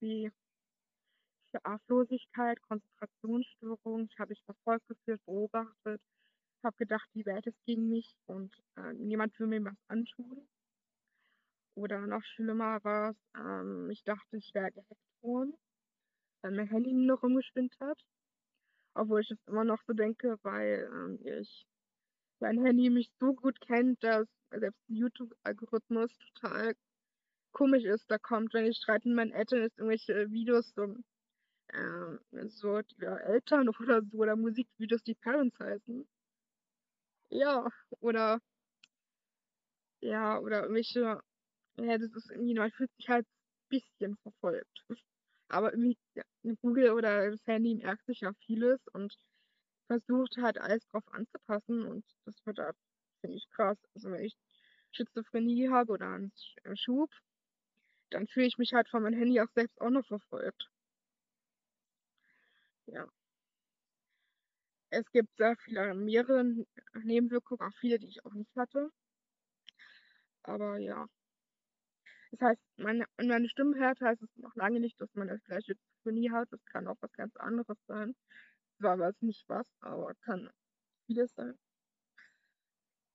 wie 0.00 0.30
Schlaflosigkeit, 1.60 2.60
Konzentrationsstörung. 2.62 4.08
Ich 4.10 4.18
habe 4.18 4.30
mich 4.30 4.42
verfolgt 4.44 4.86
gefühlt, 4.88 5.24
beobachtet, 5.24 6.00
habe 6.62 6.76
gedacht, 6.76 7.08
die 7.14 7.26
Welt 7.26 7.46
ist 7.46 7.64
gegen 7.64 7.88
mich 7.88 8.16
und 8.26 8.54
äh, 8.76 8.92
niemand 8.94 9.38
will 9.38 9.46
mir 9.46 9.64
was 9.64 9.76
antun. 9.88 10.46
Oder 11.74 12.06
noch 12.06 12.22
schlimmer 12.24 12.82
war 12.84 13.10
es, 13.10 13.16
ähm, 13.36 13.90
ich 13.90 14.02
dachte, 14.04 14.36
ich 14.36 14.52
wäre 14.54 14.72
gehackt 14.72 15.22
worden, 15.22 15.54
weil 16.42 16.52
mein 16.52 16.68
Handy 16.68 16.92
nur 16.92 17.20
rumgespinnt 17.20 17.78
hat. 17.80 17.98
Obwohl 18.94 19.20
ich 19.20 19.30
es 19.30 19.38
immer 19.46 19.64
noch 19.64 19.82
so 19.86 19.92
denke, 19.92 20.38
weil 20.42 20.90
ähm, 20.90 21.18
ich 21.22 21.66
mein 22.40 22.64
Handy 22.64 22.90
mich 22.90 23.10
so 23.20 23.34
gut 23.34 23.60
kennt, 23.60 24.02
dass 24.02 24.26
selbst 24.50 24.80
YouTube-Algorithmus 24.88 26.10
total 26.18 26.74
komisch 27.52 27.84
ist. 27.84 28.10
Da 28.10 28.18
kommt, 28.18 28.54
wenn 28.54 28.66
ich 28.66 28.78
streite 28.78 29.08
mit 29.08 29.16
meinen 29.16 29.32
Eltern, 29.32 29.62
ist 29.62 29.78
irgendwelche 29.78 30.30
Videos 30.30 30.72
so 30.74 30.96
äh, 31.68 32.48
so 32.48 32.80
ja, 32.98 33.16
Eltern 33.18 33.68
oder 33.80 34.02
so 34.02 34.18
oder 34.18 34.36
Musikvideos, 34.36 35.02
die 35.02 35.14
Parents 35.14 35.58
heißen. 35.58 36.06
Ja, 37.30 37.68
oder 38.00 38.40
ja, 40.00 40.38
oder 40.38 40.62
irgendwelche, 40.62 41.20
ja, 41.78 41.98
das 41.98 42.12
ist 42.14 42.30
irgendwie, 42.30 42.54
man 42.54 42.70
fühlt 42.72 42.90
sich 42.96 43.08
halt 43.08 43.26
ein 43.26 43.68
bisschen 43.70 44.16
verfolgt. 44.18 44.84
Aber 45.48 45.72
irgendwie, 45.72 45.98
ja, 46.14 46.24
Google 46.62 46.92
oder 46.92 47.30
das 47.30 47.46
Handy 47.46 47.74
merkt 47.76 48.06
sich 48.06 48.20
ja 48.20 48.32
vieles 48.46 48.80
und 48.92 49.16
versucht 49.88 50.36
halt 50.38 50.58
alles 50.58 50.86
drauf 50.88 51.04
anzupassen 51.12 51.86
und 51.86 52.04
das 52.26 52.34
wird 52.46 52.58
halt, 52.58 52.76
finde 53.20 53.36
ich 53.38 53.48
krass. 53.50 53.78
Also 53.94 54.10
wenn 54.10 54.24
ich 54.24 54.36
Schizophrenie 54.92 55.68
habe 55.70 55.92
oder 55.92 56.08
einen 56.10 56.32
Schub, 56.76 57.10
dann 58.10 58.26
fühle 58.28 58.46
ich 58.46 58.58
mich 58.58 58.72
halt 58.74 58.88
von 58.88 59.02
meinem 59.02 59.18
Handy 59.18 59.40
auch 59.40 59.50
selbst 59.54 59.80
auch 59.80 59.90
noch 59.90 60.06
verfolgt. 60.06 60.70
Ja. 62.86 63.06
Es 64.90 65.08
gibt 65.12 65.36
sehr 65.36 65.56
viele 65.58 65.94
mehrere 65.94 66.44
Nebenwirkungen, 66.94 67.60
auch 67.60 67.76
viele, 67.78 67.98
die 68.00 68.08
ich 68.08 68.24
auch 68.24 68.34
nicht 68.34 68.54
hatte. 68.56 68.90
Aber 70.44 70.78
ja. 70.78 71.06
Das 72.30 72.40
heißt, 72.40 72.62
meine, 72.76 73.04
meine 73.18 73.48
Stimmhärte 73.48 74.04
heißt 74.06 74.22
es 74.22 74.36
noch 74.36 74.54
lange 74.54 74.80
nicht, 74.80 75.00
dass 75.00 75.12
man 75.14 75.28
das 75.28 75.42
gleiche 75.44 75.74
Schizophrenie 75.74 76.30
hat. 76.30 76.52
Das 76.52 76.64
kann 76.66 76.86
auch 76.88 76.96
was 77.00 77.12
ganz 77.12 77.36
anderes 77.36 77.78
sein. 77.86 78.14
Zwar 78.78 78.98
weiß 78.98 79.22
nicht 79.22 79.48
was, 79.48 79.66
aber 79.80 80.14
kann 80.16 80.50
vieles 81.06 81.34
sein. 81.34 81.58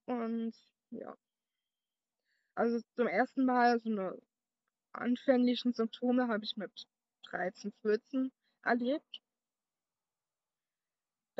Und 0.06 0.54
ja. 0.92 1.16
Also 2.56 2.80
zum 2.96 3.08
ersten 3.08 3.46
Mal 3.46 3.80
so 3.80 3.90
eine 3.90 4.18
anfänglichen 4.94 5.74
Symptome 5.74 6.28
habe 6.28 6.44
ich 6.46 6.58
mit 6.58 6.72
13, 7.30 7.74
14 7.82 8.32
erlebt 8.64 9.22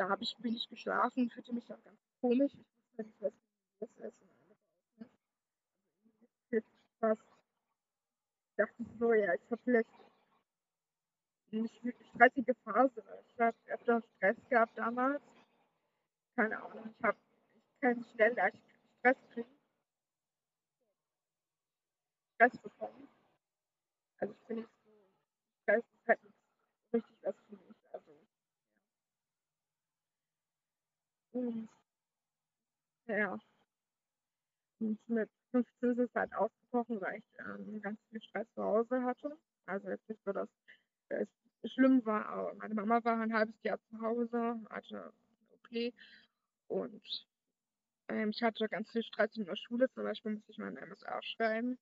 da 0.02 0.08
habe 0.08 0.24
ich 0.24 0.34
wenig 0.40 0.68
geschlafen, 0.68 1.30
fühlte 1.30 1.52
mich 1.52 1.72
auch 1.72 1.82
ganz 1.84 2.00
komisch. 2.20 2.52
Ich 2.54 2.98
wusste 2.98 3.04
nicht, 3.04 3.22
was 3.22 3.32
los 3.80 3.90
ist 3.98 4.20
und. 4.20 5.08
Also 6.50 6.66
was. 6.98 7.18
Ich 8.50 8.56
dachte 8.56 8.84
so, 8.98 9.12
ja, 9.12 9.32
ich 9.34 9.50
habe 9.50 9.62
vielleicht 9.62 9.90
nicht 11.50 11.84
wirklich 11.84 12.08
stressige 12.08 12.54
Phase. 12.64 13.04
Ich 13.28 13.38
habe 13.40 13.56
öfter 13.66 14.02
Stress 14.16 14.36
gehabt 14.48 14.76
damals. 14.76 15.22
Keine 16.34 16.60
Ahnung, 16.60 16.92
ich 16.98 17.04
habe 17.04 17.18
ich 17.54 17.80
kann 17.80 18.04
schnell 18.04 18.34
leicht 18.34 18.58
Stress 18.98 19.16
kriegen. 19.32 19.58
Stress 22.34 22.58
bekommen. 22.58 23.08
Also 24.18 24.34
ich 24.34 24.46
bin 24.48 24.56
nicht 24.58 24.68
so, 24.84 24.90
Stress 25.62 25.84
ist 25.84 26.08
halt 26.08 26.22
nicht 26.24 26.34
richtig 26.92 27.16
was 27.22 27.36
für 27.48 27.56
mich. 27.56 27.72
Und 31.32 31.68
ja. 33.06 33.38
Und 34.80 34.98
mit 35.08 35.30
15 35.52 35.90
ist 35.90 35.98
es 35.98 36.14
halt 36.14 36.34
ausgebrochen, 36.34 37.00
weil 37.00 37.18
ich 37.18 37.24
ähm, 37.38 37.80
ganz 37.80 37.98
viel 38.10 38.22
Stress 38.22 38.46
zu 38.54 38.62
Hause 38.62 39.02
hatte. 39.02 39.36
Also 39.66 39.88
jetzt 39.88 40.08
nicht 40.08 40.20
so, 40.24 40.32
dass 40.32 40.48
es 41.08 41.28
schlimm 41.72 42.04
war, 42.04 42.26
aber 42.26 42.54
meine 42.54 42.74
Mama 42.74 43.04
war 43.04 43.20
ein 43.20 43.32
halbes 43.32 43.54
Jahr 43.62 43.78
zu 43.90 44.00
Hause, 44.00 44.60
hatte 44.70 44.96
eine 44.96 45.12
OP 45.52 45.94
und 46.68 47.26
ähm, 48.08 48.30
ich 48.30 48.42
hatte 48.42 48.68
ganz 48.68 48.90
viel 48.90 49.02
Stress 49.04 49.36
in 49.36 49.44
der 49.44 49.56
Schule, 49.56 49.88
zum 49.90 50.02
Beispiel 50.04 50.32
musste 50.32 50.50
ich 50.50 50.58
meinen 50.58 50.76
MSR 50.76 51.22
schreiben. 51.22 51.78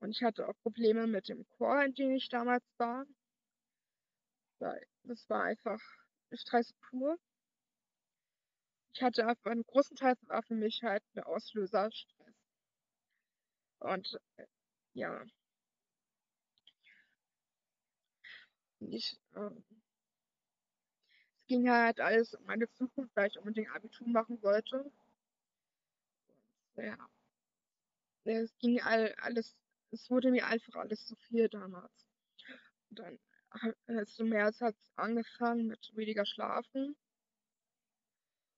Und 0.00 0.10
ich 0.10 0.22
hatte 0.22 0.48
auch 0.48 0.54
Probleme 0.62 1.06
mit 1.06 1.28
dem 1.28 1.46
Chor, 1.50 1.82
in 1.84 1.94
dem 1.94 2.12
ich 2.12 2.28
damals 2.30 2.64
war. 2.78 3.04
Das 4.58 5.28
war 5.28 5.42
einfach 5.44 5.80
Stress 6.32 6.72
pur 6.88 7.18
ich 9.00 9.04
hatte 9.04 9.26
einen 9.44 9.64
großen 9.64 9.96
Teil 9.96 10.14
war 10.26 10.42
für 10.42 10.54
mich 10.54 10.82
halt 10.82 11.02
der 11.14 11.26
Auslöser 11.26 11.90
Stress. 11.90 12.34
Und 13.78 14.20
äh, 14.36 14.46
ja. 14.92 15.24
Ich, 18.80 19.18
ähm, 19.34 19.64
es 21.38 21.46
ging 21.46 21.70
halt 21.70 21.98
alles 22.00 22.34
um 22.34 22.44
meine 22.44 22.70
Zukunft, 22.72 23.16
weil 23.16 23.28
ich 23.28 23.38
unbedingt 23.38 23.70
Abitur 23.74 24.06
machen 24.06 24.42
wollte. 24.42 24.82
Und, 26.74 26.84
ja. 26.84 27.08
Es 28.24 28.54
ging 28.58 28.82
all, 28.82 29.14
alles, 29.14 29.56
es 29.92 30.10
wurde 30.10 30.30
mir 30.30 30.46
einfach 30.46 30.74
alles 30.74 31.06
zu 31.06 31.16
viel 31.16 31.48
damals. 31.48 32.06
Und 32.90 32.98
dann, 32.98 33.18
also 33.86 34.24
im 34.24 34.28
März 34.28 34.60
hat 34.60 34.76
es 34.76 34.92
angefangen 34.96 35.68
mit 35.68 35.90
weniger 35.96 36.26
Schlafen. 36.26 36.96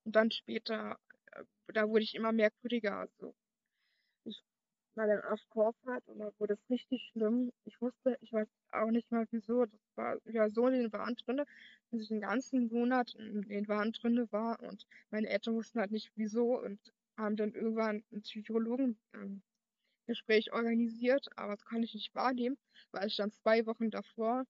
Und 0.04 0.16
dann 0.16 0.30
später, 0.30 0.98
äh, 1.32 1.44
da 1.68 1.88
wurde 1.88 2.04
ich 2.04 2.14
immer 2.14 2.32
merkwürdiger. 2.32 2.98
Also 2.98 3.34
ich 4.24 4.42
war 4.94 5.06
dann 5.06 5.22
auf 5.22 5.40
Vorfahrt 5.52 6.06
und 6.08 6.18
da 6.18 6.32
wurde 6.38 6.54
es 6.54 6.70
richtig 6.70 7.10
schlimm. 7.12 7.52
Ich 7.64 7.80
wusste, 7.80 8.18
ich 8.20 8.32
weiß 8.32 8.48
auch 8.72 8.90
nicht 8.90 9.10
mal 9.10 9.26
wieso. 9.30 9.64
Das 9.66 9.80
war 9.96 10.18
ja 10.26 10.50
so 10.50 10.66
in 10.66 10.74
den 10.74 10.92
Waren 10.92 11.16
drinne, 11.16 11.46
dass 11.90 12.00
ich 12.00 12.08
den 12.08 12.20
ganzen 12.20 12.68
Monat 12.68 13.14
in 13.14 13.42
den 13.42 13.68
Waren 13.68 13.92
drinne 13.92 14.30
war 14.32 14.60
und 14.60 14.86
meine 15.10 15.28
Eltern 15.28 15.54
wussten 15.54 15.80
halt 15.80 15.92
nicht 15.92 16.12
wieso 16.16 16.58
und 16.58 16.78
haben 17.16 17.36
dann 17.36 17.52
irgendwann 17.52 18.04
ein 18.12 18.22
Psychologen 18.22 18.98
ähm, 19.14 19.42
organisiert, 20.50 21.28
aber 21.36 21.54
das 21.54 21.64
konnte 21.64 21.84
ich 21.84 21.94
nicht 21.94 22.14
wahrnehmen, 22.14 22.58
weil 22.90 23.08
ich 23.08 23.16
dann 23.16 23.32
zwei 23.32 23.64
Wochen 23.66 23.90
davor 23.90 24.44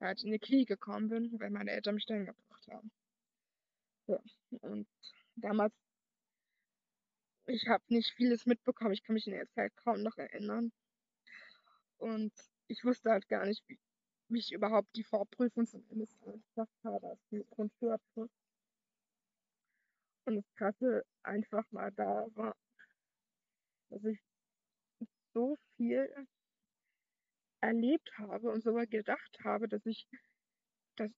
halt 0.00 0.22
in 0.22 0.32
die 0.32 0.38
Klinik 0.38 0.68
gekommen 0.68 1.08
bin, 1.08 1.40
weil 1.40 1.50
meine 1.50 1.70
Eltern 1.70 1.94
mich 1.94 2.06
dann 2.06 2.26
gebracht 2.26 2.68
haben. 2.68 2.90
Ja. 4.50 4.58
Und 4.60 4.86
damals 5.36 5.72
ich 7.46 7.66
habe 7.68 7.82
nicht 7.88 8.12
vieles 8.14 8.46
mitbekommen. 8.46 8.92
Ich 8.92 9.02
kann 9.02 9.14
mich 9.14 9.26
in 9.26 9.32
der 9.32 9.48
Zeit 9.50 9.76
kaum 9.76 10.02
noch 10.02 10.16
erinnern. 10.16 10.72
Und 11.98 12.32
ich 12.68 12.84
wusste 12.84 13.10
halt 13.10 13.28
gar 13.28 13.44
nicht, 13.46 13.62
wie, 13.68 13.78
wie 14.28 14.38
ich 14.38 14.52
überhaupt 14.52 14.88
die 14.96 15.04
Vorprüfung 15.04 15.66
zum 15.66 15.84
MSA 15.90 16.32
geschafft 16.32 16.84
habe, 16.84 17.08
als 17.08 17.20
die 17.30 17.44
Grundschulabschluss. 17.50 18.30
Und 20.24 20.36
das 20.36 20.54
Krasse 20.54 21.04
einfach 21.22 21.70
mal 21.72 21.90
da 21.92 22.26
war, 22.34 22.56
dass 23.90 24.04
ich 24.04 24.20
so 25.34 25.58
viel 25.76 26.08
erlebt 27.60 28.10
habe 28.18 28.50
und 28.50 28.62
sogar 28.62 28.86
gedacht 28.86 29.38
habe, 29.44 29.68
dass 29.68 29.84
ich, 29.86 30.08
dass 30.96 31.10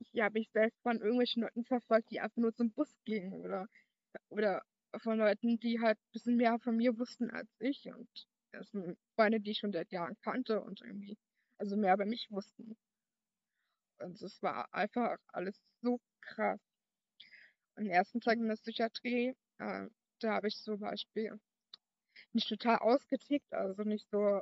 ich 0.00 0.20
habe 0.20 0.38
ich 0.40 0.50
selbst 0.52 0.80
von 0.82 0.98
irgendwelchen 1.00 1.42
Leuten 1.42 1.64
verfolgt, 1.64 2.10
die 2.10 2.20
einfach 2.20 2.36
nur 2.38 2.54
zum 2.54 2.72
Bus 2.72 2.94
gingen 3.04 3.32
oder 3.32 3.66
oder 4.30 4.62
von 5.02 5.18
Leuten, 5.18 5.58
die 5.60 5.80
halt 5.80 5.98
ein 5.98 6.12
bisschen 6.12 6.36
mehr 6.36 6.58
von 6.60 6.76
mir 6.76 6.98
wussten 6.98 7.30
als 7.30 7.48
ich 7.60 7.86
und 7.94 8.08
das 8.52 8.70
sind 8.70 8.98
Freunde, 9.14 9.40
die 9.40 9.50
ich 9.52 9.58
schon 9.58 9.72
seit 9.72 9.92
Jahren 9.92 10.16
kannte 10.22 10.60
und 10.62 10.80
irgendwie 10.80 11.18
also 11.58 11.76
mehr 11.76 11.94
über 11.94 12.06
mich 12.06 12.28
wussten. 12.30 12.76
Und 14.00 14.20
es 14.22 14.42
war 14.42 14.72
einfach 14.72 15.18
alles 15.28 15.60
so 15.82 16.00
krass. 16.20 16.60
Am 17.76 17.86
ersten 17.86 18.20
Tag 18.20 18.38
in 18.38 18.48
der 18.48 18.56
Psychiatrie, 18.56 19.34
äh, 19.58 19.88
da 20.20 20.34
habe 20.34 20.48
ich 20.48 20.56
zum 20.58 20.80
Beispiel 20.80 21.38
nicht 22.32 22.48
total 22.48 22.78
ausgetickt, 22.78 23.52
also 23.52 23.82
nicht 23.82 24.08
so 24.10 24.40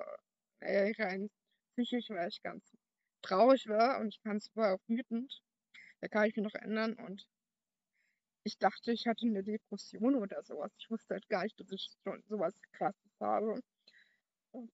äh, 0.60 0.92
rein 0.98 1.30
psychisch, 1.72 2.10
weil 2.10 2.28
ich 2.28 2.42
ganz 2.42 2.76
traurig 3.22 3.68
war 3.68 4.00
und 4.00 4.08
ich 4.08 4.22
ganz 4.22 4.50
war 4.54 4.74
auch 4.74 4.80
wütend. 4.88 5.42
Da 6.00 6.08
kann 6.08 6.28
ich 6.28 6.36
mich 6.36 6.44
noch 6.44 6.54
ändern 6.54 6.94
und 6.94 7.26
ich 8.44 8.58
dachte, 8.58 8.92
ich 8.92 9.06
hatte 9.06 9.26
eine 9.26 9.42
Depression 9.42 10.14
oder 10.14 10.42
sowas. 10.42 10.72
Ich 10.78 10.90
wusste 10.90 11.14
halt 11.14 11.28
gar 11.28 11.42
nicht, 11.42 11.58
dass 11.58 11.72
ich 11.72 11.88
schon 12.04 12.22
sowas 12.28 12.54
krasses 12.72 13.20
habe. 13.20 13.60
Und 14.52 14.70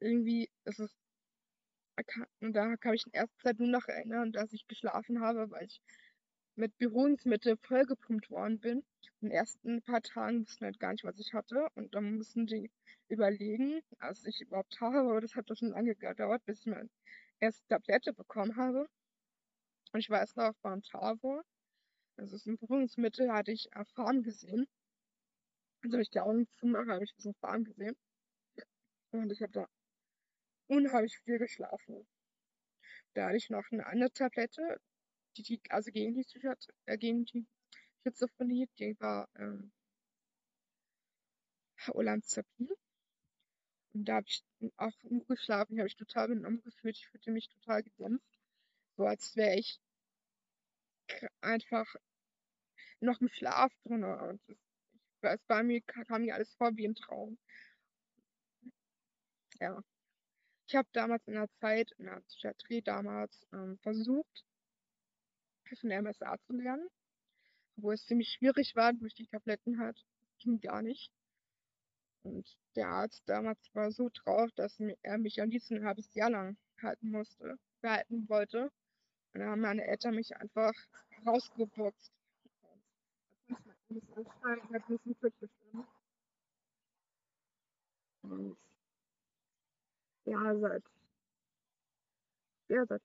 irgendwie 0.00 0.48
ist 0.64 0.80
es 0.80 0.96
und 2.40 2.52
da 2.52 2.76
kann 2.76 2.94
ich 2.94 3.06
in 3.06 3.12
erster 3.12 3.38
Zeit 3.38 3.58
nur 3.58 3.68
noch 3.68 3.88
erinnern, 3.88 4.30
dass 4.32 4.52
ich 4.52 4.68
geschlafen 4.68 5.20
habe, 5.20 5.50
weil 5.50 5.66
ich 5.66 5.80
mit 6.54 6.76
Beruhigungsmittel 6.78 7.56
vollgepumpt 7.56 8.30
worden 8.30 8.60
bin. 8.60 8.84
In 9.20 9.28
den 9.28 9.30
ersten 9.32 9.82
paar 9.82 10.02
Tagen 10.02 10.42
wussten 10.42 10.64
halt 10.64 10.78
gar 10.78 10.92
nicht, 10.92 11.04
was 11.04 11.18
ich 11.18 11.34
hatte. 11.34 11.68
Und 11.74 11.94
dann 11.94 12.16
mussten 12.16 12.46
die 12.46 12.70
überlegen, 13.08 13.80
was 14.00 14.24
ich 14.24 14.40
überhaupt 14.40 14.80
habe. 14.80 14.98
Aber 14.98 15.20
das 15.20 15.34
hat 15.34 15.50
doch 15.50 15.56
schon 15.56 15.70
lange 15.70 15.94
gedauert, 15.96 16.44
bis 16.44 16.60
ich 16.60 16.66
meine 16.66 16.88
erste 17.40 17.66
Tablette 17.68 18.12
bekommen 18.12 18.56
habe. 18.56 18.88
Und 19.92 20.00
ich 20.00 20.10
weiß 20.10 20.36
noch, 20.36 20.52
beim 20.62 20.82
Tavo, 20.82 21.42
also 22.16 22.32
das 22.32 22.44
Beruhigungsmittel, 22.44 23.32
hatte 23.32 23.52
ich 23.52 23.68
Farben 23.94 24.22
gesehen. 24.22 24.66
Also 25.82 25.98
ich 25.98 26.10
die 26.10 26.20
Augen 26.20 26.46
zumache, 26.58 26.92
habe 26.92 27.04
ich 27.04 27.12
ein 27.12 27.16
bisschen 27.16 27.34
Farben 27.34 27.64
gesehen. 27.64 27.96
Und 29.10 29.32
ich 29.32 29.40
habe 29.40 29.52
da 29.52 29.68
unheimlich 30.66 31.18
viel 31.20 31.38
geschlafen. 31.38 32.06
Da 33.14 33.26
hatte 33.26 33.36
ich 33.36 33.50
noch 33.50 33.64
eine 33.70 33.86
andere 33.86 34.10
Tablette, 34.12 34.80
die, 35.36 35.60
also 35.70 35.90
gegen 35.90 36.14
die, 36.14 36.22
Psychiat 36.22 36.68
äh, 36.86 36.98
gegen 36.98 37.24
die 37.24 37.46
Schizophrenie, 38.02 38.68
die 38.78 38.98
war 39.00 39.28
ähm, 39.36 39.72
Olanzapin. 41.92 42.68
Und 43.94 44.04
da 44.04 44.16
habe 44.16 44.26
ich 44.28 44.44
auch 44.76 44.92
geschlafen, 45.26 45.78
habe 45.78 45.88
ich 45.88 45.96
total 45.96 46.28
benommen 46.28 46.62
gefühlt. 46.62 46.96
Ich 46.96 47.08
fühlte 47.08 47.30
mich 47.30 47.48
total 47.48 47.82
gedämpft. 47.82 48.37
So 48.98 49.06
als 49.06 49.36
wäre 49.36 49.54
ich 49.54 49.80
einfach 51.40 51.86
noch 52.98 53.20
im 53.20 53.28
Schlaf 53.28 53.72
drin. 53.84 54.02
Und 54.02 54.40
es, 55.20 55.40
bei 55.46 55.62
mir 55.62 55.80
kam 55.82 56.22
mir 56.22 56.34
alles 56.34 56.52
vor 56.56 56.76
wie 56.76 56.88
ein 56.88 56.96
Traum. 56.96 57.38
Ja. 59.60 59.80
Ich 60.66 60.74
habe 60.74 60.88
damals 60.92 61.24
in 61.28 61.34
der 61.34 61.48
Zeit, 61.60 61.92
in 61.92 62.06
der 62.06 62.20
Psychiatrie 62.22 62.82
damals, 62.82 63.46
ähm, 63.52 63.78
versucht, 63.78 64.44
ein 65.84 66.02
MSA 66.02 66.36
zu 66.46 66.54
lernen, 66.54 66.88
wo 67.76 67.92
es 67.92 68.04
ziemlich 68.04 68.30
schwierig 68.30 68.74
war 68.74 68.92
durch 68.94 69.14
die 69.14 69.28
Tabletten 69.28 69.78
halt. 69.78 70.04
Ging 70.38 70.60
gar 70.60 70.82
nicht. 70.82 71.12
Und 72.24 72.58
der 72.74 72.88
Arzt 72.88 73.22
damals 73.26 73.60
war 73.74 73.92
so 73.92 74.10
drauf, 74.12 74.50
dass 74.56 74.80
er 75.02 75.18
mich 75.18 75.40
am 75.40 75.50
liebsten 75.50 75.76
ein 75.76 75.84
halbes 75.84 76.12
Jahr 76.14 76.30
lang 76.30 76.56
halten 76.82 77.10
musste, 77.12 77.58
behalten 77.80 78.28
wollte. 78.28 78.72
Und 79.32 79.40
dann 79.40 79.50
haben 79.50 79.60
meine 79.62 79.84
Eltern 79.86 80.14
mich 80.16 80.36
einfach 80.36 80.72
rausgeboxt. 81.26 82.12
Und 88.22 88.56
ja, 90.24 90.54
seit, 90.60 90.82
ja, 92.68 92.84
seit 92.86 93.02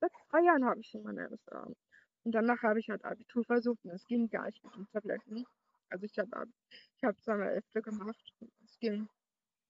Seit 0.00 0.12
zwei 0.30 0.42
Jahren 0.44 0.64
habe 0.64 0.80
ich 0.80 0.88
schon 0.88 1.02
meine 1.04 1.24
MSA. 1.24 1.64
Und 2.24 2.32
danach 2.32 2.62
habe 2.62 2.80
ich 2.80 2.90
halt 2.90 3.04
Abitur 3.04 3.44
versucht 3.44 3.84
und 3.84 3.92
es 3.92 4.06
ging 4.06 4.28
gar 4.30 4.46
nicht 4.46 4.62
mit 4.64 4.74
den 4.76 4.88
Tabletten. 4.92 5.46
Also 5.90 6.06
ich 6.06 6.18
habe 6.18 6.46
ich 6.96 7.04
hab 7.04 7.20
zweimal 7.22 7.50
Elfte 7.50 7.82
gemacht 7.82 8.32
und 8.40 8.52
es 8.64 8.78
ging 8.80 9.08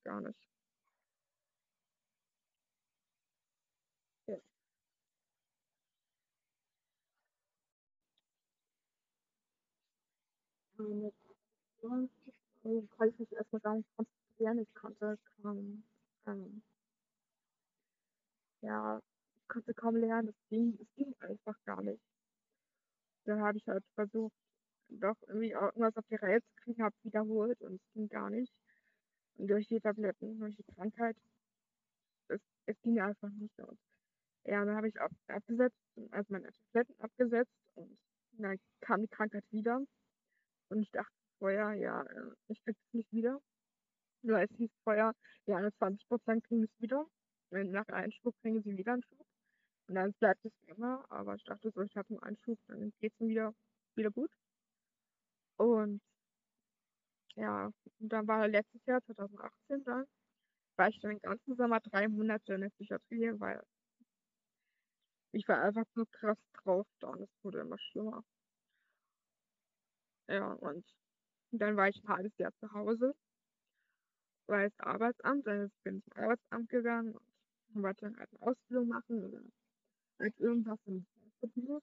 gar 0.05 0.21
nicht. 0.23 0.49
Ja. 4.27 4.37
Ähm, 10.81 11.13
also 12.63 12.89
konnte 12.97 13.15
ich 13.15 13.19
mich 13.19 13.33
erstmal 13.33 13.61
gar 13.61 13.77
nicht 13.77 13.89
konzentrieren. 13.97 14.59
Ich 14.59 14.75
konnte 14.75 15.19
kaum, 15.43 15.83
ähm, 16.27 16.63
ja, 18.63 19.01
konnte 19.49 19.75
kaum 19.75 19.97
lernen, 19.97 20.27
das 20.27 20.37
ging, 20.49 20.79
es 20.81 20.95
ging 20.97 21.15
einfach 21.21 21.57
gar 21.65 21.83
nicht. 21.83 22.03
Dann 23.25 23.41
habe 23.41 23.59
ich 23.59 23.67
halt 23.67 23.85
versucht, 23.95 24.35
doch 24.89 25.17
irgendwie 25.29 25.51
irgendwas 25.51 25.97
auf 25.97 26.05
die 26.11 26.17
Reihe 26.17 26.41
zu 26.41 26.49
kriegen, 26.63 26.83
habe 26.83 26.95
wiederholt 27.03 27.61
und 27.63 27.75
es 27.75 27.93
ging 27.95 28.09
gar 28.09 28.31
nicht. 28.31 28.53
Und 29.37 29.49
durch 29.49 29.67
die 29.69 29.81
Tabletten, 29.81 30.39
durch 30.39 30.57
die 30.57 30.65
Krankheit, 30.75 31.17
es, 32.29 32.41
es 32.67 32.81
ging 32.83 33.01
einfach 33.01 33.31
nicht. 33.31 33.59
Und 33.61 33.79
ja, 34.45 34.65
dann 34.65 34.77
habe 34.77 34.89
ich 34.89 35.01
ab, 35.01 35.13
abgesetzt, 35.29 35.77
also 36.11 36.33
meine 36.33 36.51
Tabletten 36.53 37.01
abgesetzt 37.01 37.53
und 37.75 37.99
dann 38.33 38.59
kam 38.81 39.03
die 39.03 39.09
Krankheit 39.09 39.45
wieder. 39.51 39.83
Und 40.71 40.83
ich 40.83 40.91
dachte 40.93 41.13
vorher, 41.39 41.75
ja, 41.75 42.03
äh, 42.03 42.31
ich 42.49 42.63
krieg 42.65 42.77
es 42.77 42.95
nicht 42.95 43.13
wieder. 43.13 43.41
Weil 44.23 44.47
es 44.51 44.57
hieß 44.57 44.71
vorher, 44.85 45.15
ja, 45.47 45.59
20% 45.59 46.43
kriegen 46.43 46.65
es 46.65 46.81
wieder. 46.81 47.07
Nach 47.51 47.89
Einschub 47.89 48.35
kriegen 48.43 48.63
sie 48.63 48.77
wieder 48.77 48.95
einen 48.95 49.03
Schub. 49.03 49.27
Und 49.89 49.97
dann 49.97 50.13
bleibt 50.15 50.45
es 50.45 50.53
immer, 50.69 51.05
aber 51.11 51.35
ich 51.35 51.45
dachte 51.45 51.71
so, 51.73 51.83
ich 51.83 51.97
habe 51.97 52.09
einen 52.11 52.21
Einschub, 52.21 52.59
dann 52.69 52.93
geht 53.01 53.13
es 53.13 53.21
mir 53.21 53.29
wieder, 53.29 53.55
wieder 53.97 54.11
gut. 54.11 54.31
Und 55.57 56.01
ja, 57.37 57.71
und 57.99 58.09
dann 58.13 58.29
war 58.29 58.47
letztes 58.49 58.85
Jahr, 58.87 59.03
2018 59.03 59.85
dann, 59.85 60.07
war 60.77 60.89
ich 60.89 61.01
dann 61.01 61.11
den 61.13 61.21
ganzen 61.21 61.57
Sommer 61.57 61.81
drei 61.81 62.09
Monate 62.09 62.55
in 62.55 62.61
der 62.63 62.71
Psychiatrie, 62.71 63.33
weil 63.41 63.63
ich 65.33 65.47
war 65.49 65.63
einfach 65.63 65.85
so 65.95 66.05
krass 66.07 66.39
drauf 66.63 66.87
da 67.01 67.09
und 67.09 67.23
es 67.23 67.31
wurde 67.43 67.61
immer 67.61 67.79
schlimmer. 67.79 68.23
Ja, 70.31 70.53
und 70.53 70.85
dann 71.53 71.77
war 71.77 71.89
ich 71.89 71.97
ein 72.05 72.09
halbes 72.09 72.37
Jahr 72.39 72.53
zu 72.61 72.73
Hause, 72.73 73.15
weil 74.47 74.69
das 74.69 74.81
Arbeitsamt, 74.81 75.47
dann 75.47 75.71
bin 75.83 75.99
ich 75.99 76.05
zum 76.05 76.23
Arbeitsamt 76.23 76.69
gegangen 76.69 77.15
und 77.75 77.83
wollte 77.83 78.03
dann 78.07 78.17
halt 78.19 78.29
eine 78.33 78.43
Ausbildung 78.53 78.89
machen 78.89 79.25
oder 79.25 79.41
halt 80.21 80.39
irgendwas 80.39 80.79
im 80.87 81.07
Business. 81.41 81.83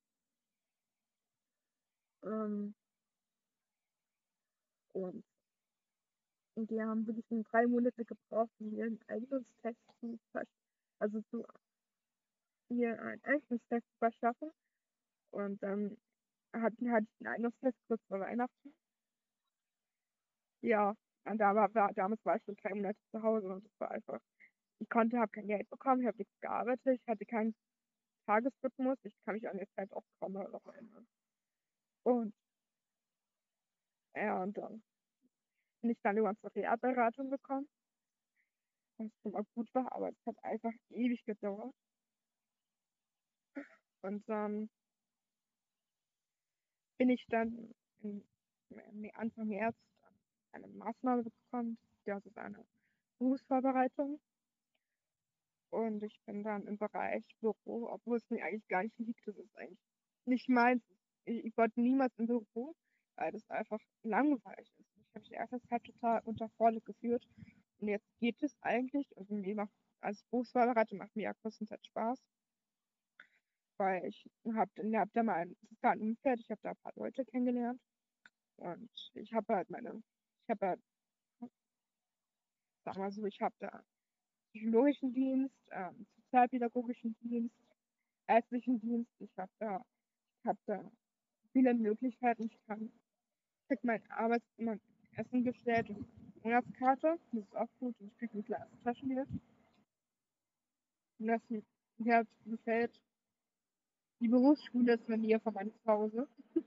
Ähm, 2.24 2.74
und, 4.94 5.24
die 6.56 6.82
haben 6.82 7.06
wirklich 7.08 7.30
nur 7.30 7.44
drei 7.44 7.68
Monate 7.68 8.04
gebraucht, 8.04 8.52
um 8.60 8.74
ihren 8.74 9.00
Eignungstest 9.08 9.78
zu 10.02 10.18
also 11.00 11.22
zu 11.30 11.46
mir 12.72 13.02
einen 13.02 13.24
Eignungstest 13.24 13.86
zu 13.92 13.98
verschaffen. 14.00 14.52
Und 15.32 15.62
dann 15.64 15.98
hatten 16.54 16.92
hatte 16.92 17.06
ich 17.06 17.26
einen 17.26 17.36
Eignungstest 17.36 17.78
kurz 17.88 18.02
vor 18.08 18.20
Weihnachten. 18.20 18.74
Ja, 20.62 20.94
und 21.26 21.38
da 21.40 21.56
war, 21.56 21.74
war, 21.74 21.94
damals 21.94 22.24
war 22.26 22.38
ich 22.38 22.44
schon 22.44 22.56
drei 22.56 22.74
Monate 22.74 22.98
zu 23.12 23.22
Hause 23.22 23.48
und 23.48 23.64
das 23.66 23.80
war 23.80 23.92
einfach, 23.92 24.20
ich 24.80 24.90
konnte, 24.90 25.18
habe 25.20 25.32
kein 25.32 25.48
Geld 25.48 25.70
bekommen, 25.70 26.02
ich 26.02 26.08
habe 26.08 26.18
nichts 26.18 26.40
gearbeitet, 26.42 27.00
ich 27.02 27.08
hatte 27.08 27.26
keinen 27.26 27.56
Tagesrhythmus, 28.28 28.98
ich 29.04 29.14
kann 29.26 29.36
mich 29.36 29.48
an 29.50 29.58
die 29.58 29.68
Zeit 29.76 29.92
auch 29.94 30.04
kaum 30.20 30.34
noch 30.34 30.66
erinnern. 30.66 31.08
Und 32.04 32.34
ja, 34.16 34.42
und 34.44 34.58
dann 34.58 34.84
bin 35.82 35.92
ich 35.92 36.00
dann 36.04 36.18
über 36.18 36.34
zur 36.42 36.54
Reha-Beratung 36.56 37.30
gekommen. 37.30 37.68
Was 38.98 39.12
schon 39.22 39.32
mal 39.32 39.44
gut 39.56 39.70
war, 39.74 39.92
aber 39.94 40.10
es 40.10 40.26
hat 40.26 40.36
einfach 40.44 40.72
ewig 40.90 41.24
gedauert. 41.26 41.74
Und 44.02 44.28
dann 44.28 44.70
bin 46.98 47.10
ich 47.10 47.26
dann 47.28 47.74
in 48.02 48.24
nee, 48.94 49.12
Anfang 49.14 49.48
März 49.48 49.76
eine 50.52 50.68
Maßnahme 50.68 51.24
bekommen. 51.24 51.78
Das 52.06 52.26
ist 52.26 52.38
eine 52.38 52.66
Berufsvorbereitung. 53.20 54.20
Und 55.70 56.02
ich 56.04 56.20
bin 56.26 56.44
dann 56.44 56.66
im 56.66 56.78
Bereich 56.78 57.26
Büro, 57.42 57.90
obwohl 57.90 58.18
es 58.18 58.30
mir 58.30 58.44
eigentlich 58.44 58.68
gar 58.68 58.84
nicht 58.84 58.98
liegt. 59.00 59.28
Das 59.28 59.36
ist 59.36 59.56
eigentlich 59.58 59.80
nicht 60.26 60.50
meins. 60.50 60.84
Ich, 61.26 61.46
ich 61.46 61.58
wollte 61.58 61.82
niemals 61.82 62.18
im 62.18 62.28
Büro, 62.28 62.76
weil 63.16 63.32
das 63.32 63.50
einfach 63.50 63.80
langweilig 64.04 64.74
ist. 64.78 64.96
Ich 64.96 65.16
habe 65.16 65.26
die 65.26 65.34
erste 65.34 65.62
Zeit 65.64 65.84
total 65.84 66.22
unterfordert 66.24 66.86
gefühlt. 66.86 67.28
Und 67.80 67.90
jetzt 67.90 68.08
geht 68.20 68.42
es 68.42 68.56
eigentlich. 68.62 69.16
Also 69.18 69.36
mir 69.36 69.56
macht 69.56 69.74
als 70.00 70.24
Berufsvorbereitung 70.32 71.00
macht 71.00 71.16
mir 71.16 71.24
ja 71.24 71.34
größtenteils 71.34 71.86
Spaß. 71.88 72.20
Weil 73.78 74.06
ich 74.06 74.28
habe 74.56 74.72
hab 74.98 75.14
da 75.14 75.24
mal 75.24 75.36
ein 75.82 76.02
Umfeld, 76.02 76.40
ich 76.40 76.50
habe 76.50 76.62
da 76.64 76.72
ein 76.72 76.78
paar 76.78 76.94
Leute 76.96 77.24
kennengelernt. 77.26 77.80
Und 78.58 78.90
ich 79.14 79.34
habe 79.34 79.54
halt 79.54 79.70
meine, 79.70 80.02
ich 80.44 80.50
habe 80.50 80.68
halt, 80.68 80.82
sag 82.84 82.98
mal 82.98 83.12
so, 83.12 83.26
ich 83.26 83.40
habe 83.40 83.56
da 83.60 83.84
psychologischen 84.52 85.14
Dienst, 85.14 85.56
ähm, 85.72 86.08
sozialpädagogischen 86.16 87.16
Dienst, 87.22 87.56
ärztlichen 88.28 88.80
Dienst. 88.80 89.12
Ich 89.20 89.38
habe 89.38 89.52
da, 89.60 89.82
ich 90.40 90.48
habe 90.48 90.60
da 90.66 90.92
viele 91.52 91.74
Möglichkeiten. 91.74 92.46
Ich 92.46 92.66
kann, 92.66 92.92
krieg 93.68 93.84
mein 93.84 94.02
Arbeits, 94.12 94.46
mein 94.58 94.82
Essen 95.12 95.44
gestellt 95.44 95.90
und 95.90 96.44
Monatskarte. 96.44 97.20
Das 97.32 97.44
ist 97.44 97.56
auch 97.56 97.70
gut. 97.80 97.96
Und 98.00 98.08
ich 98.08 98.18
krieg 98.18 98.34
ein 98.34 98.44
kleines 98.44 98.82
Taschengeld. 98.84 99.28
Und 101.20 101.28
das 101.28 101.42
mir 101.50 102.26
gefällt. 102.46 103.00
Die 104.20 104.28
Berufsschule 104.28 104.94
ist 104.96 105.08
in 105.10 105.22
der 105.28 105.40
von 105.40 105.54
meinem 105.54 105.74
Zuhause. 105.84 106.28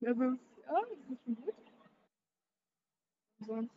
Das 0.00 0.18
ist, 0.18 0.40
ja, 0.66 0.80
das 0.82 1.08
ist 1.08 1.24
schon 1.24 1.36
gut. 1.36 1.54
Sonst, 3.38 3.70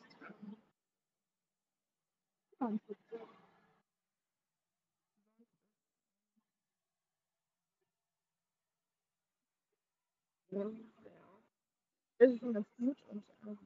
ähm, 10.51 10.91
ja, 11.05 12.25
ist 12.25 12.33
es 12.33 12.39
schon 12.39 12.53
ganz 12.53 12.67
gut 12.77 12.97
und 13.09 13.23
ähm, 13.45 13.57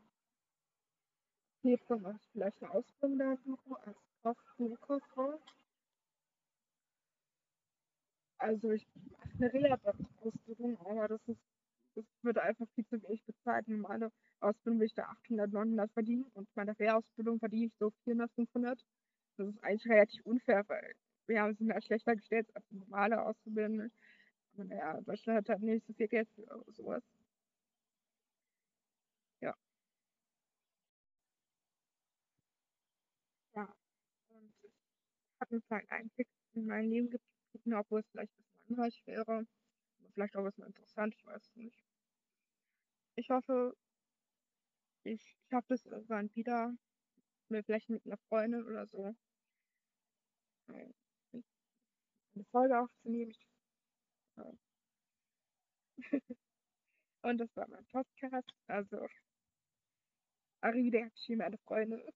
hilft 1.64 1.90
dann 1.90 2.06
auch 2.06 2.20
vielleicht 2.32 2.62
eine 2.62 2.72
Ausbildung 2.74 3.18
da 3.18 3.38
suchen 3.38 3.76
als 3.86 3.98
Koch, 4.22 4.44
Bürokauffrau. 4.58 5.40
Also 8.38 8.72
ich 8.72 8.88
mache 9.12 9.21
eine 9.42 9.54
Reha-Ausbildung, 9.54 10.78
aber 10.86 11.08
das 11.08 11.22
ist, 11.28 11.40
das 11.96 12.06
wird 12.22 12.38
einfach 12.38 12.68
viel 12.76 12.86
zu 12.88 13.02
wenig 13.04 13.24
bezahlt. 13.26 13.68
Normale 13.68 14.12
Ausbildung 14.40 14.80
will 14.80 14.88
ich 14.88 14.94
da 14.94 15.04
800, 15.04 15.52
900 15.52 15.92
verdienen 15.92 16.26
und 16.34 16.48
meine 16.56 16.78
Reha-Ausbildung 16.78 17.40
verdiene 17.40 17.66
ich 17.68 17.74
so 17.80 17.92
400, 18.06 18.32
500. 18.34 18.80
Das 19.38 19.48
ist 19.48 19.64
eigentlich 19.64 19.92
relativ 19.92 20.26
unfair, 20.26 20.64
weil 20.68 20.94
wir 21.28 21.42
haben 21.42 21.56
sind 21.56 21.68
ja 21.70 21.82
schlechter 21.82 22.16
gestellt 22.16 22.48
als 22.56 22.66
normale 22.72 23.24
Auszubildende. 23.24 23.92
Aber 24.54 24.66
naja, 24.66 25.02
Deutschland 25.02 25.40
hat 25.40 25.50
halt 25.50 25.62
nicht 25.64 25.86
so 25.88 25.94
viel 25.94 26.08
Geld 26.08 26.30
für 26.36 26.66
sowas. 26.74 27.04
Ja. 29.42 29.54
Ja. 33.56 33.74
Und 34.30 34.54
ich 34.64 34.72
habe 35.42 35.52
einen 35.52 35.64
kleinen 35.68 35.90
Einblick 35.90 36.28
in 36.54 36.66
mein 36.66 36.90
Leben 36.90 37.10
gegeben, 37.10 37.74
obwohl 37.76 38.02
es 38.02 38.08
vielleicht 38.12 38.32
ein 38.40 38.51
langweilig 38.72 39.02
wäre. 39.06 39.46
Vielleicht 40.14 40.36
auch 40.36 40.44
bisschen 40.44 40.66
interessant, 40.66 41.16
ich 41.16 41.26
weiß 41.26 41.42
es 41.42 41.56
nicht. 41.56 41.84
Ich 43.16 43.30
hoffe, 43.30 43.76
ich 45.04 45.38
schaffe 45.50 45.74
es 45.74 45.86
irgendwann 45.86 46.34
wieder, 46.36 46.74
mir 47.50 47.64
vielleicht 47.64 47.90
mit 47.90 48.06
einer 48.06 48.18
Freundin 48.30 48.66
oder 48.66 48.88
so 48.88 49.16
eine 50.68 50.94
Folge 52.52 52.80
aufzunehmen. 52.80 53.36
Und 57.24 57.38
das 57.38 57.56
war 57.56 57.68
mein 57.68 57.86
Podcast. 57.88 58.50
Also, 58.68 59.08
Arrivederci, 60.62 61.36
meine 61.36 61.58
Freunde. 61.60 62.14